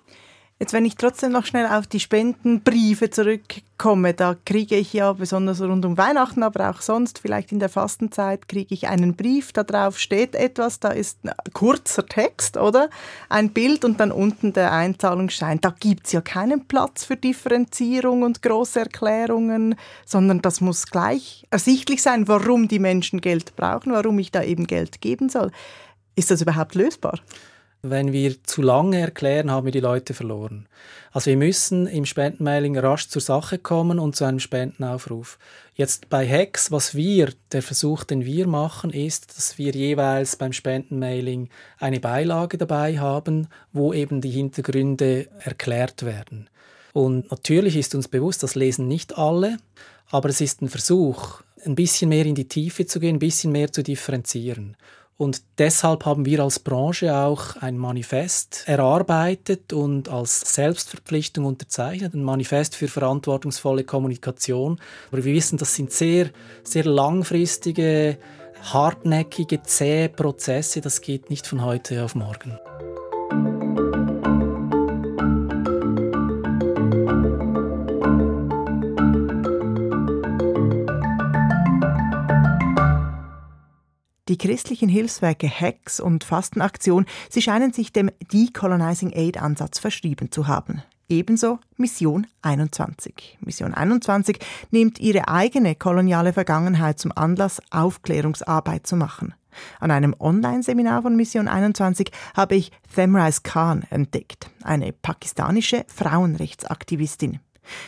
Jetzt, 0.58 0.72
wenn 0.72 0.86
ich 0.86 0.96
trotzdem 0.96 1.34
noch 1.34 1.46
schnell 1.46 1.68
auf 1.68 1.86
die 1.86 2.00
Spendenbriefe 2.00 3.10
zurückkomme, 3.10 4.14
da 4.14 4.38
kriege 4.46 4.78
ich 4.78 4.94
ja 4.94 5.12
besonders 5.12 5.60
rund 5.62 5.84
um 5.84 5.98
Weihnachten, 5.98 6.44
aber 6.44 6.70
auch 6.70 6.80
sonst, 6.80 7.20
vielleicht 7.20 7.52
in 7.52 7.60
der 7.60 7.68
Fastenzeit, 7.68 8.48
kriege 8.48 8.74
ich 8.74 8.88
einen 8.88 9.18
Brief, 9.18 9.52
da 9.52 9.66
drauf 9.66 10.00
steht 10.00 10.34
etwas, 10.34 10.80
da 10.80 10.92
ist 10.92 11.20
ein 11.26 11.34
kurzer 11.52 12.06
Text, 12.06 12.56
oder? 12.56 12.90
Ein 13.28 13.50
Bild 13.50 13.84
und 13.84 14.00
dann 14.00 14.14
unten 14.14 14.54
der 14.54 14.72
Einzahlungsschein. 14.72 15.60
Da 15.60 15.76
gibt 15.78 16.06
es 16.06 16.14
ja 16.14 16.22
keinen 16.22 16.66
Platz 16.70 17.04
für 17.04 17.18
Differenzierung 17.18 18.24
und 18.24 18.42
große 18.42 18.80
Erklärungen, 18.80 19.76
sondern 20.06 20.42
das 20.42 20.62
muss 20.62 20.88
gleich 20.88 21.46
ersichtlich 21.50 22.02
sein, 22.02 22.30
warum 22.30 22.70
die 22.70 22.80
Menschen 22.80 23.20
Geld 23.20 23.58
brauchen, 23.58 23.92
warum 23.92 24.20
ich 24.20 24.32
da 24.32 24.42
eben 24.42 24.68
Geld 24.68 25.02
geben 25.02 25.28
soll. 25.28 25.52
Ist 26.16 26.32
das 26.32 26.42
überhaupt 26.42 26.76
lösbar? 26.76 27.20
Wenn 27.90 28.12
wir 28.12 28.44
zu 28.44 28.62
lange 28.62 29.00
erklären, 29.00 29.52
haben 29.52 29.66
wir 29.66 29.72
die 29.72 29.80
Leute 29.80 30.14
verloren. 30.14 30.68
Also 31.12 31.30
wir 31.30 31.38
müssen 31.38 31.88
im 31.88 32.06
Spendenmailing 32.06 32.78
rasch 32.78 33.08
zur 33.08 33.22
Sache 33.22 33.58
kommen 33.58 34.00
und 34.00 34.16
zu 34.16 34.26
einem 34.26 34.40
Spendenaufruf. 34.40 35.38
Jetzt 35.76 36.10
bei 36.10 36.26
Hex, 36.26 36.72
was 36.72 36.96
wir, 36.96 37.34
der 37.52 37.62
Versuch, 37.62 38.04
den 38.04 38.26
wir 38.26 38.48
machen, 38.48 38.92
ist, 38.92 39.38
dass 39.38 39.58
wir 39.58 39.72
jeweils 39.72 40.36
beim 40.36 40.54
Spendenmailing 40.54 41.50
eine 41.80 42.00
Beilage 42.00 42.58
dabei 42.58 43.00
haben, 43.00 43.48
wo 43.72 43.94
eben 43.94 44.22
die 44.22 44.32
Hintergründe 44.32 45.28
erklärt 45.40 46.04
werden. 46.04 46.50
Und 46.94 47.30
natürlich 47.30 47.76
ist 47.76 47.96
uns 47.96 48.08
bewusst, 48.08 48.44
das 48.44 48.56
lesen 48.56 48.88
nicht 48.88 49.18
alle, 49.18 49.58
aber 50.10 50.30
es 50.30 50.42
ist 50.42 50.62
ein 50.62 50.70
Versuch, 50.70 51.42
ein 51.66 51.76
bisschen 51.76 52.10
mehr 52.10 52.26
in 52.26 52.36
die 52.36 52.48
Tiefe 52.48 52.86
zu 52.86 53.00
gehen, 53.00 53.18
ein 53.18 53.20
bisschen 53.20 53.52
mehr 53.52 53.72
zu 53.72 53.84
differenzieren. 53.84 54.78
Und 55.18 55.44
deshalb 55.58 56.06
haben 56.06 56.26
wir 56.26 56.42
als 56.42 56.60
Branche 56.60 57.16
auch 57.16 57.56
ein 57.58 57.78
Manifest 57.78 58.64
erarbeitet 58.66 59.72
und 59.72 60.10
als 60.10 60.42
Selbstverpflichtung 60.54 61.46
unterzeichnet, 61.46 62.14
ein 62.14 62.24
Manifest 62.24 62.76
für 62.76 62.90
verantwortungsvolle 62.90 63.86
Kommunikation. 63.86 64.78
Aber 65.12 65.24
wir 65.24 65.34
wissen, 65.34 65.58
das 65.58 65.74
sind 65.74 65.94
sehr, 65.94 66.32
sehr 66.64 66.84
langfristige, 66.84 68.18
hartnäckige, 68.74 69.64
zähe 69.64 70.10
Prozesse. 70.10 70.82
Das 70.82 71.00
geht 71.00 71.30
nicht 71.30 71.48
von 71.48 71.64
heute 71.64 72.04
auf 72.04 72.16
morgen. 72.16 72.60
Die 84.36 84.48
christlichen 84.48 84.90
Hilfswerke 84.90 85.48
HEX 85.48 86.02
und 86.02 86.26
Fastenaktion, 86.26 87.06
sie 87.30 87.42
scheinen 87.42 87.72
sich 87.72 87.94
dem 87.94 88.12
Decolonizing 88.34 89.14
Aid 89.16 89.42
Ansatz 89.42 89.80
verschrieben 89.80 90.30
zu 90.30 90.48
haben. 90.48 90.82
Ebenso 91.08 91.60
Mission 91.78 92.28
21. 92.42 93.38
Mission 93.40 93.74
21 93.74 94.40
nimmt 94.72 95.00
ihre 95.00 95.30
eigene 95.30 95.76
koloniale 95.76 96.34
Vergangenheit 96.34 97.00
zum 97.00 97.14
Anlass, 97.16 97.62
Aufklärungsarbeit 97.72 98.86
zu 98.86 98.98
machen. 98.98 99.34
An 99.80 99.90
einem 99.90 100.14
Online-Seminar 100.20 101.04
von 101.04 101.16
Mission 101.16 101.48
21 101.48 102.12
habe 102.36 102.56
ich 102.56 102.74
Thamrise 102.94 103.40
Khan 103.42 103.86
entdeckt, 103.90 104.50
eine 104.64 104.92
pakistanische 104.92 105.86
Frauenrechtsaktivistin. 105.88 107.40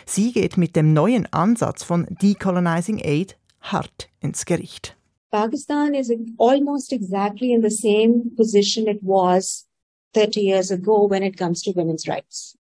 Sie 0.05 0.31
geht 0.31 0.55
mit 0.55 0.77
dem 0.77 0.93
neuen 0.93 1.25
Ansatz 1.33 1.83
von 1.83 2.07
Decolonizing 2.09 3.01
Aid 3.03 3.37
hart 3.59 4.07
ins 4.21 4.45
Gericht. 4.45 4.96
Pakistan 5.31 5.93
is 5.93 6.13
almost 6.37 6.93
exactly 6.93 7.51
in 7.51 7.61
the 7.61 7.71
same 7.71 8.31
position 8.35 8.87
it 8.87 9.03
was 9.03 9.65
30 10.13 10.41
years 10.41 10.71
ago 10.71 11.05
when 11.05 11.21
it 11.21 11.37
comes 11.37 11.61
to 11.63 11.71
women's 11.71 12.07
rights. 12.07 12.57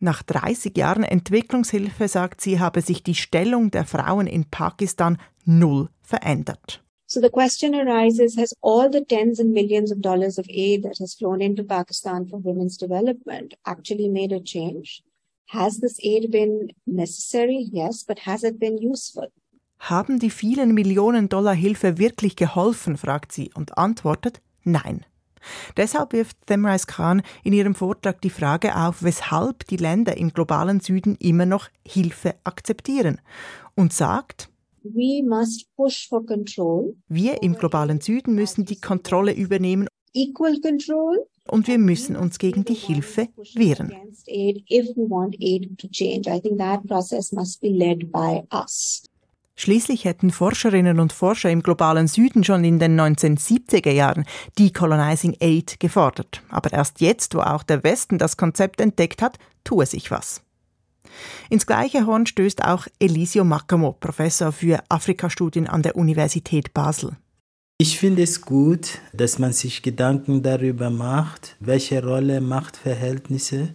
Nach 0.00 0.22
30 0.22 0.76
Jahren 0.76 1.02
Entwicklungshilfe, 1.02 2.08
sagt 2.08 2.40
sie, 2.40 2.60
habe 2.60 2.82
sich 2.82 3.02
die 3.02 3.16
Stellung 3.16 3.70
der 3.70 3.84
Frauen 3.84 4.26
in 4.26 4.44
Pakistan 4.44 5.18
null 5.44 5.88
verändert. 6.02 6.80
So 7.06 7.20
the 7.20 7.30
question 7.30 7.74
arises, 7.74 8.36
has 8.36 8.54
all 8.60 8.90
the 8.90 9.04
tens 9.04 9.40
and 9.40 9.52
millions 9.52 9.90
of 9.90 10.00
dollars 10.00 10.38
of 10.38 10.46
aid 10.50 10.82
that 10.84 10.98
has 11.00 11.14
flown 11.14 11.40
into 11.40 11.64
Pakistan 11.64 12.26
for 12.26 12.38
women's 12.38 12.76
development 12.76 13.54
actually 13.64 14.08
made 14.08 14.30
a 14.30 14.40
change? 14.40 15.02
Has 15.46 15.78
this 15.78 15.98
aid 16.04 16.30
been 16.30 16.68
necessary? 16.86 17.66
Yes, 17.72 18.04
but 18.04 18.20
has 18.20 18.44
it 18.44 18.60
been 18.60 18.76
useful? 18.76 19.28
Haben 19.78 20.18
die 20.18 20.30
vielen 20.30 20.74
Millionen 20.74 21.28
Dollar 21.28 21.54
Hilfe 21.54 21.98
wirklich 21.98 22.36
geholfen, 22.36 22.96
fragt 22.96 23.32
sie 23.32 23.50
und 23.54 23.78
antwortet 23.78 24.40
Nein. 24.64 25.04
Deshalb 25.76 26.12
wirft 26.12 26.36
Themrise 26.46 26.86
Khan 26.86 27.22
in 27.44 27.52
ihrem 27.52 27.74
Vortrag 27.74 28.20
die 28.20 28.30
Frage 28.30 28.76
auf, 28.76 29.02
weshalb 29.02 29.66
die 29.66 29.76
Länder 29.76 30.16
im 30.16 30.32
globalen 30.32 30.80
Süden 30.80 31.16
immer 31.20 31.46
noch 31.46 31.68
Hilfe 31.86 32.34
akzeptieren 32.44 33.20
und 33.74 33.92
sagt, 33.92 34.50
wir 37.08 37.42
im 37.42 37.54
globalen 37.54 38.00
Süden 38.00 38.34
müssen 38.34 38.64
die 38.64 38.80
Kontrolle 38.80 39.32
übernehmen 39.32 39.88
und 41.50 41.66
wir 41.66 41.78
müssen 41.78 42.16
uns 42.16 42.38
gegen 42.38 42.64
die 42.64 42.74
Hilfe 42.74 43.28
wehren. 43.54 43.92
Schließlich 49.60 50.04
hätten 50.04 50.30
Forscherinnen 50.30 51.00
und 51.00 51.12
Forscher 51.12 51.50
im 51.50 51.64
globalen 51.64 52.06
Süden 52.06 52.44
schon 52.44 52.62
in 52.62 52.78
den 52.78 52.98
1970er 52.98 53.90
Jahren 53.90 54.24
Decolonizing 54.56 55.36
Aid 55.40 55.80
gefordert. 55.80 56.44
Aber 56.48 56.72
erst 56.72 57.00
jetzt, 57.00 57.34
wo 57.34 57.40
auch 57.40 57.64
der 57.64 57.82
Westen 57.82 58.18
das 58.18 58.36
Konzept 58.36 58.80
entdeckt 58.80 59.20
hat, 59.20 59.36
tue 59.64 59.84
sich 59.84 60.12
was. 60.12 60.42
Ins 61.50 61.66
gleiche 61.66 62.06
Horn 62.06 62.26
stößt 62.26 62.64
auch 62.64 62.86
Elisio 63.00 63.42
Makamo, 63.42 63.96
Professor 63.98 64.52
für 64.52 64.78
Afrikastudien 64.88 65.66
an 65.66 65.82
der 65.82 65.96
Universität 65.96 66.72
Basel. 66.72 67.16
Ich 67.78 67.98
finde 67.98 68.22
es 68.22 68.42
gut, 68.42 69.00
dass 69.12 69.40
man 69.40 69.52
sich 69.52 69.82
Gedanken 69.82 70.44
darüber 70.44 70.88
macht, 70.88 71.56
welche 71.58 72.04
Rolle 72.04 72.40
Machtverhältnisse 72.40 73.74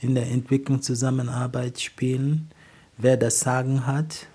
in 0.00 0.14
der 0.14 0.30
Entwicklungszusammenarbeit 0.30 1.82
spielen, 1.82 2.50
wer 2.96 3.18
das 3.18 3.40
Sagen 3.40 3.86
hat 3.86 4.26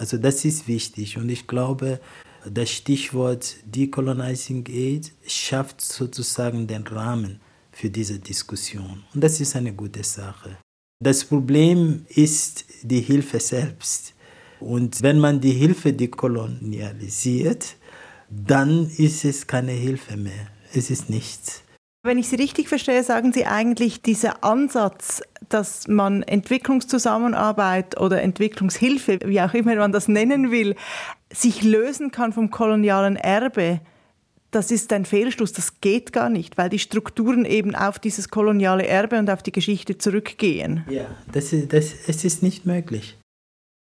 also 0.00 0.16
das 0.16 0.46
ist 0.46 0.66
wichtig 0.66 1.18
und 1.18 1.28
ich 1.28 1.46
glaube, 1.46 2.00
das 2.46 2.70
Stichwort 2.70 3.56
Decolonizing 3.66 4.64
Aid 4.66 5.12
schafft 5.26 5.82
sozusagen 5.82 6.66
den 6.66 6.86
Rahmen 6.86 7.38
für 7.70 7.90
diese 7.90 8.18
Diskussion 8.18 9.04
und 9.12 9.22
das 9.22 9.40
ist 9.40 9.54
eine 9.56 9.74
gute 9.74 10.02
Sache. 10.02 10.56
Das 11.02 11.24
Problem 11.24 12.06
ist 12.08 12.64
die 12.82 13.00
Hilfe 13.00 13.40
selbst. 13.40 14.14
Und 14.58 15.02
wenn 15.02 15.18
man 15.18 15.40
die 15.40 15.52
Hilfe 15.52 15.92
dekolonialisiert, 15.92 17.76
dann 18.28 18.90
ist 18.98 19.24
es 19.24 19.46
keine 19.46 19.72
Hilfe 19.72 20.16
mehr. 20.16 20.48
Es 20.74 20.90
ist 20.90 21.08
nichts. 21.08 21.62
Wenn 22.02 22.16
ich 22.16 22.28
Sie 22.28 22.36
richtig 22.36 22.70
verstehe, 22.70 23.04
sagen 23.04 23.30
Sie 23.32 23.44
eigentlich, 23.44 24.00
dieser 24.00 24.42
Ansatz, 24.42 25.20
dass 25.50 25.86
man 25.86 26.22
Entwicklungszusammenarbeit 26.22 28.00
oder 28.00 28.22
Entwicklungshilfe, 28.22 29.18
wie 29.26 29.40
auch 29.42 29.52
immer 29.52 29.74
man 29.76 29.92
das 29.92 30.08
nennen 30.08 30.50
will, 30.50 30.76
sich 31.30 31.62
lösen 31.62 32.10
kann 32.10 32.32
vom 32.32 32.50
kolonialen 32.50 33.16
Erbe, 33.16 33.80
das 34.50 34.70
ist 34.70 34.92
ein 34.94 35.04
Fehlschluss, 35.04 35.52
das 35.52 35.80
geht 35.82 36.12
gar 36.12 36.30
nicht, 36.30 36.56
weil 36.56 36.70
die 36.70 36.78
Strukturen 36.78 37.44
eben 37.44 37.74
auf 37.74 37.98
dieses 37.98 38.30
koloniale 38.30 38.86
Erbe 38.86 39.18
und 39.18 39.28
auf 39.28 39.42
die 39.42 39.52
Geschichte 39.52 39.98
zurückgehen. 39.98 40.84
Ja, 40.88 41.04
das 41.30 41.52
ist, 41.52 41.72
das, 41.72 41.92
es 42.08 42.24
ist 42.24 42.42
nicht 42.42 42.64
möglich. 42.64 43.19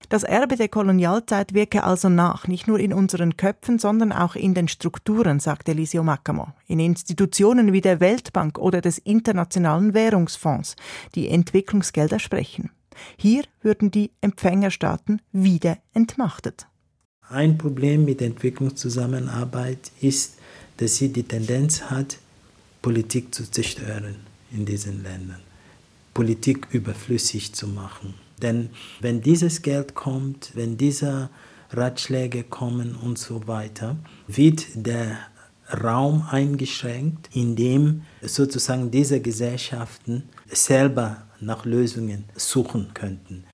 Das 0.10 0.24
Erbe 0.24 0.56
der 0.56 0.70
Kolonialzeit 0.70 1.54
wirke 1.54 1.84
also 1.84 2.10
nach, 2.10 2.48
nicht 2.48 2.68
nur 2.68 2.80
in 2.80 2.94
unseren 2.94 3.38
Köpfen, 3.38 3.78
sondern 3.78 4.12
auch 4.12 4.36
in 4.36 4.56
den 4.56 4.68
Strukturen, 4.68 5.40
sagt 5.40 5.70
Elisio 5.70 6.02
Macamo, 6.02 6.48
in 6.66 6.80
Institutionen 6.80 7.74
wie 7.74 7.82
der 7.82 8.00
Weltbank 8.00 8.58
oder 8.58 8.82
des 8.82 8.98
Internationalen 8.98 9.94
Währungsfonds, 9.94 10.76
die 11.14 11.30
Entwicklungsgelder 11.30 12.18
sprechen. 12.18 12.72
Hier 13.18 13.44
würden 13.62 13.92
die 13.92 14.10
Empfängerstaaten 14.22 15.22
wieder 15.32 15.78
entmachtet. 15.94 16.66
Ein 17.30 17.60
Problem 17.60 18.04
mit 18.04 18.24
Entwicklungszusammenarbeit 18.24 19.92
ist, 20.02 20.40
dass 20.78 20.96
sie 20.96 21.14
die 21.14 21.24
Tendenz 21.24 21.84
hat, 21.84 22.18
Politik 22.82 23.36
zu 23.36 23.50
zerstören 23.50 24.16
in 24.52 24.66
diesen 24.66 25.04
Ländern, 25.04 25.42
Politik 26.16 26.68
überflüssig 26.72 27.54
zu 27.54 27.68
machen. 27.68 28.16
Denn 28.42 28.70
wenn 29.00 29.22
dieses 29.22 29.62
Geld 29.62 29.96
kommt, 29.96 30.52
wenn 30.56 30.78
diese 30.78 31.30
Ratschläge 31.72 32.44
kommen 32.44 32.96
und 32.96 33.18
so 33.18 33.48
weiter, 33.48 33.98
wird 34.28 34.66
der 34.74 35.18
Raum 35.84 36.26
eingeschränkt, 36.30 37.30
in 37.34 37.56
dem 37.56 38.04
sozusagen 38.22 38.90
diese 38.90 39.22
Gesellschaften 39.22 40.24
selber 40.48 41.24
nach 41.40 41.66
Lösungen 41.66 42.26
suchen 42.36 42.92
könnten. 42.94 43.46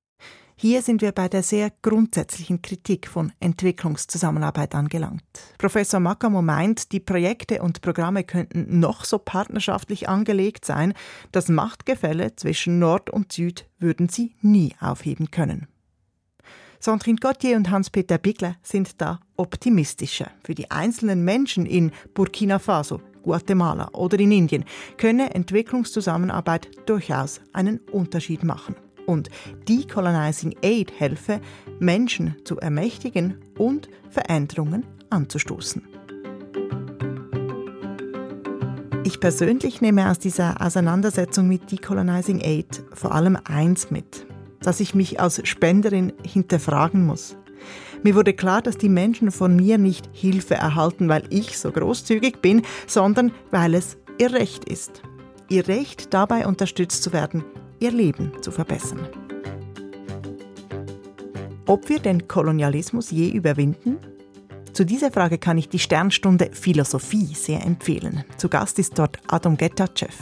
Hier 0.68 0.82
sind 0.82 1.04
wir 1.04 1.12
bei 1.12 1.30
der 1.30 1.44
sehr 1.44 1.72
grundsätzlichen 1.84 2.64
Kritik 2.64 3.08
von 3.08 3.32
Entwicklungszusammenarbeit 3.40 4.74
angelangt. 4.74 5.22
Professor 5.60 6.00
Makamo 6.00 6.42
meint, 6.42 6.92
die 6.92 7.00
Projekte 7.00 7.62
und 7.62 7.82
Programme 7.82 8.24
könnten 8.24 8.80
noch 8.80 9.06
so 9.06 9.20
partnerschaftlich 9.20 10.10
angelegt 10.10 10.66
sein, 10.66 10.96
das 11.32 11.50
Machtgefälle 11.50 12.36
zwischen 12.36 12.80
Nord 12.80 13.12
und 13.12 13.32
Süd 13.32 13.70
würden 13.78 14.10
sie 14.10 14.34
nie 14.42 14.74
aufheben 14.80 15.30
können. 15.30 15.68
Sandrine 16.80 17.20
Gauthier 17.20 17.58
und 17.58 17.70
Hans-Peter 17.70 18.18
Bigler 18.18 18.56
sind 18.64 19.00
da 19.00 19.20
optimistischer. 19.38 20.32
Für 20.44 20.56
die 20.56 20.72
einzelnen 20.72 21.24
Menschen 21.24 21.68
in 21.68 21.92
Burkina 22.16 22.58
Faso, 22.58 23.02
Guatemala 23.22 23.90
oder 23.94 24.18
in 24.18 24.32
Indien 24.32 24.66
könne 24.98 25.36
Entwicklungszusammenarbeit 25.36 26.70
durchaus 26.88 27.40
einen 27.54 27.78
Unterschied 27.92 28.44
machen 28.44 28.76
und 29.06 29.30
Decolonizing 29.68 30.56
Aid 30.62 30.92
helfe, 31.00 31.42
Menschen 31.80 32.36
zu 32.44 32.60
ermächtigen 32.60 33.38
und 33.58 33.90
Veränderungen 34.10 34.86
anzustoßen. 35.10 35.84
Ich 39.04 39.20
persönlich 39.20 39.82
nehme 39.82 40.10
aus 40.10 40.18
dieser 40.18 40.60
Auseinandersetzung 40.60 41.48
mit 41.48 41.72
Decolonizing 41.72 42.42
Aid 42.42 42.84
vor 42.94 43.14
allem 43.14 43.38
eins 43.44 43.92
mit, 43.92 44.26
dass 44.62 44.80
ich 44.80 44.96
mich 44.96 45.20
als 45.20 45.48
Spenderin 45.48 46.12
hinterfragen 46.26 47.06
muss. 47.06 47.38
Mir 48.04 48.16
wurde 48.16 48.34
klar, 48.34 48.62
dass 48.62 48.78
die 48.78 48.90
Menschen 48.90 49.32
von 49.32 49.56
mir 49.56 49.78
nicht 49.78 50.10
Hilfe 50.12 50.56
erhalten, 50.56 51.08
weil 51.08 51.24
ich 51.30 51.58
so 51.58 51.72
großzügig 51.72 52.42
bin, 52.42 52.64
sondern 52.88 53.32
weil 53.52 53.76
es 53.76 53.98
ihr 54.18 54.34
Recht 54.34 54.66
ist. 54.66 55.02
Ihr 55.50 55.68
Recht, 55.68 56.14
dabei 56.14 56.48
unterstützt 56.48 57.04
zu 57.04 57.14
werden, 57.14 57.44
ihr 57.80 57.92
Leben 57.92 58.32
zu 58.42 58.52
verbessern. 58.52 59.08
Ob 61.68 61.90
wir 61.90 62.00
den 62.00 62.28
Kolonialismus 62.28 63.12
je 63.12 63.30
überwinden? 63.30 63.98
Zu 64.74 64.84
dieser 64.84 65.12
Frage 65.12 65.38
kann 65.38 65.58
ich 65.58 65.70
die 65.70 65.80
Sternstunde 65.80 66.50
Philosophie 66.52 67.34
sehr 67.34 67.66
empfehlen. 67.66 68.24
Zu 68.38 68.50
Gast 68.50 68.78
ist 68.78 69.00
dort 69.00 69.18
Adam 69.28 69.58
Getachew. 69.58 70.14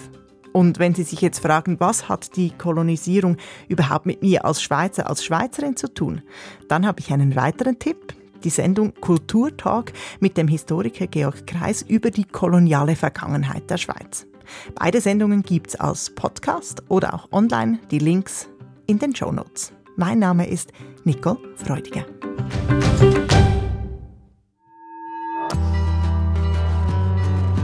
Und 0.53 0.77
wenn 0.77 0.93
Sie 0.93 1.03
sich 1.03 1.19
jetzt 1.21 1.39
fragen, 1.39 1.79
was 1.79 2.07
hat 2.07 2.35
die 2.35 2.51
Kolonisierung 2.51 3.37
überhaupt 3.67 4.05
mit 4.05 4.21
mir 4.21 4.45
als 4.45 4.61
Schweizer, 4.61 5.09
als 5.09 5.25
Schweizerin 5.25 5.75
zu 5.75 5.91
tun, 5.91 6.21
dann 6.69 6.85
habe 6.85 6.99
ich 6.99 7.11
einen 7.11 7.35
weiteren 7.35 7.79
Tipp. 7.79 8.13
Die 8.43 8.49
Sendung 8.49 8.93
Kulturtalk 8.93 9.91
mit 10.19 10.37
dem 10.37 10.47
Historiker 10.47 11.07
Georg 11.07 11.47
Kreis 11.47 11.81
über 11.81 12.11
die 12.11 12.25
koloniale 12.25 12.95
Vergangenheit 12.95 13.69
der 13.69 13.77
Schweiz. 13.77 14.27
Beide 14.75 15.01
Sendungen 15.01 15.43
gibt 15.43 15.67
es 15.69 15.75
als 15.75 16.09
Podcast 16.09 16.83
oder 16.89 17.13
auch 17.13 17.31
online. 17.31 17.79
Die 17.91 17.99
Links 17.99 18.47
in 18.87 18.99
den 18.99 19.15
Show 19.15 19.31
Notes. 19.31 19.73
Mein 19.95 20.19
Name 20.19 20.47
ist 20.47 20.71
Nicole 21.03 21.39
Freudiger. 21.55 22.05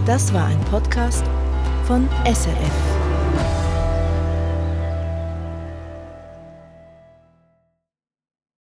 Das 0.06 0.34
war 0.34 0.46
ein 0.46 0.60
Podcast 0.66 1.24
von 1.86 2.08
SRF. 2.26 2.99